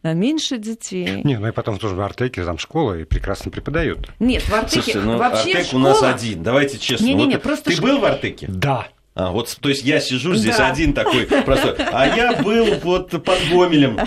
[0.03, 1.23] меньше детей.
[1.25, 4.11] Не, ну и потом тоже в Артеке там школа и прекрасно преподают.
[4.19, 5.81] Нет, в Артеке Слушайте, ну, вообще Артек школа...
[5.81, 7.05] у нас один, давайте честно.
[7.05, 8.47] Не, не, не, вот просто ты был в Артеке?
[8.49, 8.89] Да.
[9.19, 10.69] А, вот, то есть я сижу здесь да.
[10.69, 11.75] один такой простой.
[11.77, 13.99] А я был вот под Гомелем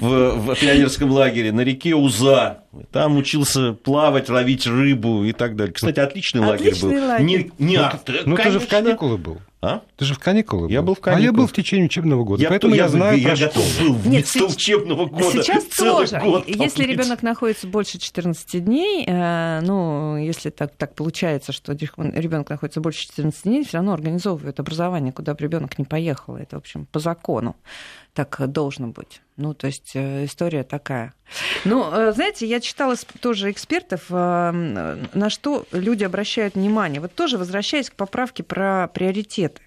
[0.00, 2.62] в, в пионерском лагере на реке Уза.
[2.90, 5.74] Там учился плавать, ловить рыбу и так далее.
[5.74, 7.06] Кстати, отличный, отличный лагерь был.
[7.06, 7.26] Лагерь.
[7.26, 9.42] Не, не, ну, а, ты, ну ты же в каникулы был.
[9.66, 9.82] А?
[9.96, 10.88] Ты же в каникулы Я был.
[10.88, 11.22] был в каникулы.
[11.22, 12.42] А я был в течение учебного года.
[12.42, 15.42] Я, поэтому я, я знаю Я готов был Нет, вместо учебного года.
[15.42, 16.20] Сейчас тоже.
[16.20, 16.96] Год если побыть.
[16.96, 23.02] ребенок находится больше 14 дней, э, ну, если так, так получается, что ребенок находится больше
[23.08, 26.36] 14 дней, все равно организовывают образование, куда бы ребенок не поехал.
[26.36, 27.56] Это, в общем, по закону
[28.16, 29.20] так должно быть.
[29.36, 31.12] Ну, то есть э, история такая.
[31.66, 37.02] Ну, э, знаете, я читала тоже экспертов, э, на что люди обращают внимание.
[37.02, 39.60] Вот тоже возвращаясь к поправке про приоритеты.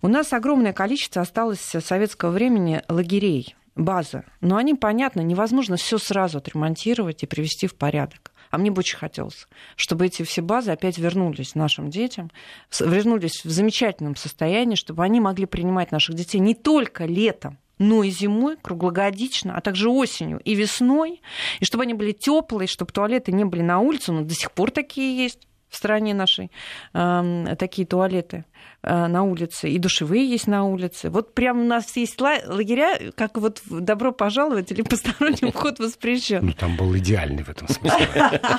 [0.00, 4.24] У нас огромное количество осталось советского времени лагерей, база.
[4.40, 8.30] Но они, понятно, невозможно все сразу отремонтировать и привести в порядок.
[8.50, 12.30] А мне бы очень хотелось, чтобы эти все базы опять вернулись нашим детям,
[12.78, 18.10] вернулись в замечательном состоянии, чтобы они могли принимать наших детей не только летом, но и
[18.10, 21.20] зимой, круглогодично, а также осенью и весной,
[21.60, 24.70] и чтобы они были теплые, чтобы туалеты не были на улице, но до сих пор
[24.70, 25.40] такие есть
[25.72, 26.50] в стране нашей,
[26.94, 28.44] э, такие туалеты.
[28.84, 31.08] Э, на улице, и душевые есть на улице.
[31.08, 36.44] Вот прям у нас есть лагеря, как вот добро пожаловать или посторонний вход воспрещен.
[36.44, 38.08] Ну, там был идеальный в этом смысле.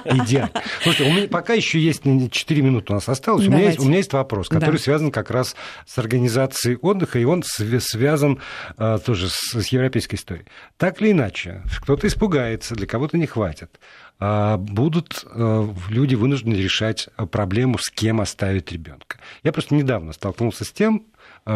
[0.05, 0.61] Идеальный.
[0.81, 3.45] Слушайте, у меня пока еще есть 4 минуты у нас осталось.
[3.47, 4.83] У меня, есть, у меня есть вопрос, который да.
[4.83, 8.39] связан как раз с организацией отдыха, и он связан
[8.77, 10.45] а, тоже с, с европейской историей.
[10.77, 13.77] Так или иначе, кто-то испугается, для кого-то не хватит
[14.19, 19.17] будут э, люди вынуждены решать проблему, с кем оставить ребенка.
[19.43, 21.05] Я просто недавно столкнулся с тем,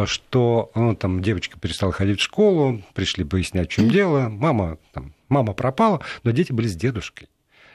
[0.04, 5.14] что ну, там девочка перестала ходить в школу, пришли выяснять, в чем дело, мама, там,
[5.28, 7.28] мама пропала, но дети были с дедушкой.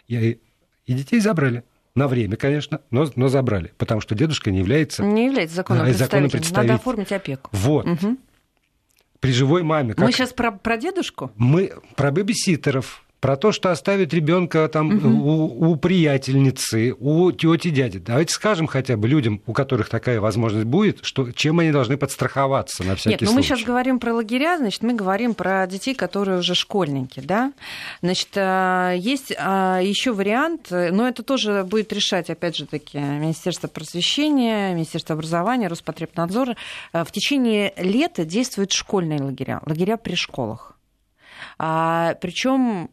[0.08, 0.40] И,
[0.86, 1.64] и детей забрали.
[1.96, 6.32] На время, конечно, но, но забрали, потому что дедушка не является, не является законным, законным
[6.32, 6.68] представителем.
[6.68, 7.50] Надо оформить опеку.
[7.54, 7.86] Вот.
[7.86, 8.18] Угу.
[9.20, 9.94] При живой маме.
[9.94, 10.04] Как...
[10.04, 11.32] Мы сейчас про, про дедушку?
[11.36, 15.08] Мы про бэбиситеров про то, что оставить ребенка там угу.
[15.08, 18.00] у, у приятельницы, у тети дяди.
[18.00, 22.84] Давайте скажем хотя бы людям, у которых такая возможность будет, что, чем они должны подстраховаться
[22.84, 23.36] на всякий Нет, случай.
[23.36, 27.54] мы сейчас говорим про лагеря, значит, мы говорим про детей, которые уже школьники, да.
[28.02, 33.70] Значит, а, есть а, еще вариант, но это тоже будет решать, опять же таки, Министерство
[33.70, 36.58] просвещения, Министерство образования, Роспотребнадзор.
[36.92, 40.74] В течение лета действуют школьные лагеря, лагеря при школах.
[41.58, 42.90] А, причем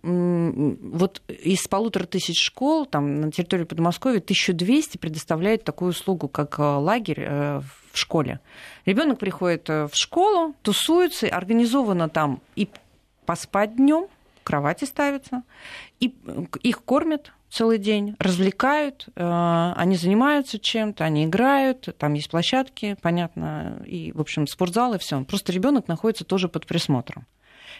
[0.93, 6.63] вот из полутора тысяч школ там, на территории Подмосковья 1200 предоставляют такую услугу, как э,
[6.63, 7.61] лагерь э,
[7.93, 8.41] в школе.
[8.85, 12.69] Ребенок приходит э, в школу, тусуется, организовано там и
[13.27, 14.07] поспать днем,
[14.43, 15.43] кровати ставятся,
[16.01, 16.15] и
[16.63, 24.13] их кормят целый день, развлекают, они занимаются чем-то, они играют, там есть площадки, понятно, и,
[24.13, 25.25] в общем, спортзал и все.
[25.25, 27.27] Просто ребенок находится тоже под присмотром.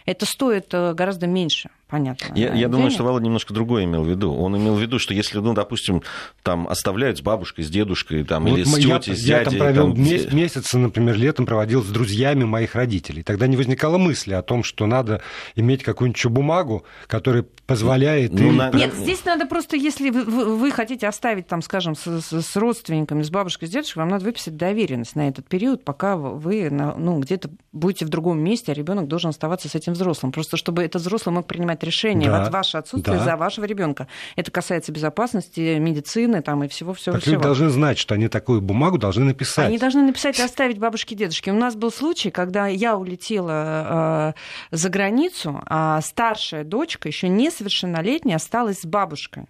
[0.05, 2.33] Это стоит гораздо меньше понятно.
[2.33, 4.33] Я, я думаю, что Володя немножко другое имел в виду.
[4.33, 6.01] Он имел в виду, что если, ну, допустим,
[6.41, 9.27] там оставляют с бабушкой, с дедушкой, там, вот или с тетей, с дядей.
[9.27, 10.35] Я там провел там...
[10.35, 13.23] месяц, например, летом проводил с друзьями моих родителей.
[13.23, 15.21] Тогда не возникало мысли о том, что надо
[15.55, 18.31] иметь какую-нибудь бумагу, которая позволяет...
[18.33, 18.57] Ну, им...
[18.57, 18.71] на...
[18.71, 23.29] Нет, здесь надо просто, если вы, вы хотите оставить, там, скажем, с, с родственниками, с
[23.29, 28.05] бабушкой, с дедушкой, вам надо выписать доверенность на этот период, пока вы ну, где-то будете
[28.05, 30.31] в другом месте, а ребенок должен оставаться с этим взрослым.
[30.31, 32.45] Просто чтобы этот взрослый мог принимать принимать решение да.
[32.45, 33.23] в ваше отсутствие да.
[33.23, 34.07] за вашего ребенка.
[34.35, 37.15] Это касается безопасности, медицины там, и всего-всего.
[37.15, 39.67] Так люди должны знать, что они такую бумагу должны написать.
[39.67, 41.51] Они должны написать и оставить бабушке и дедушке.
[41.51, 44.33] У нас был случай, когда я улетела
[44.71, 49.45] э, за границу, а старшая дочка, еще несовершеннолетняя, осталась с бабушкой.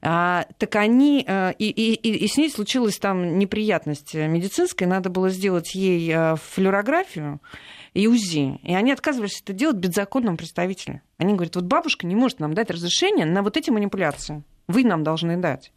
[0.00, 5.28] А, так они, э, и, и, и с ней случилась там неприятность медицинская, надо было
[5.28, 7.40] сделать ей э, флюорографию,
[7.98, 8.60] и УЗИ.
[8.62, 11.00] И они отказывались это делать беззаконным представителем.
[11.18, 14.44] Они говорят, вот бабушка не может нам дать разрешение на вот эти манипуляции.
[14.68, 15.72] Вы нам должны дать.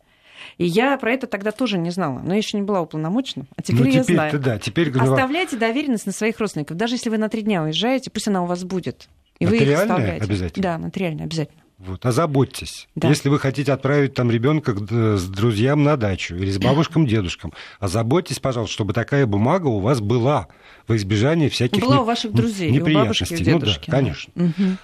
[0.60, 3.64] И я про это тогда тоже не знала, но я еще не была уполномочена, а
[3.64, 4.40] теперь, ну, теперь я знаю.
[4.40, 4.96] Да, теперь...
[4.96, 6.78] Оставляйте доверенность на своих родственников.
[6.78, 9.10] Даже если вы на три дня уезжаете, пусть она у вас будет.
[9.40, 10.24] И вы их оставляете.
[10.24, 10.64] обязательно?
[10.64, 11.61] Да, нотариально обязательно.
[11.86, 12.88] Вот, озаботьтесь.
[12.94, 13.10] Да.
[13.10, 14.76] Если вы хотите отправить там ребенка
[15.18, 20.00] с друзьям на дачу или с бабушкам, дедушкам, озаботьтесь, пожалуйста, чтобы такая бумага у вас
[20.00, 20.48] была
[20.88, 22.02] во избежание всяких была не...
[22.02, 23.26] у ваших друзей, неприятностей.
[23.26, 23.90] у бабушки, у дедушки.
[23.90, 24.34] Ну да, конечно.
[24.36, 24.78] Угу.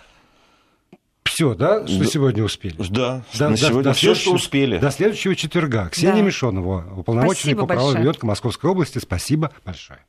[1.26, 2.06] Все, да, что да.
[2.06, 2.76] сегодня успели?
[2.90, 4.80] Да, да на сегодня до все, что успели.
[4.80, 5.90] До следующего четверга.
[5.90, 6.22] Ксения да.
[6.22, 8.98] Мишонова, уполномоченный по правам ребенка Московской области.
[8.98, 10.00] Спасибо большое.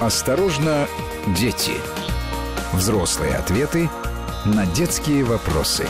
[0.00, 0.86] Осторожно,
[1.36, 1.72] дети.
[2.72, 3.90] Взрослые ответы
[4.44, 5.86] на детские вопросы.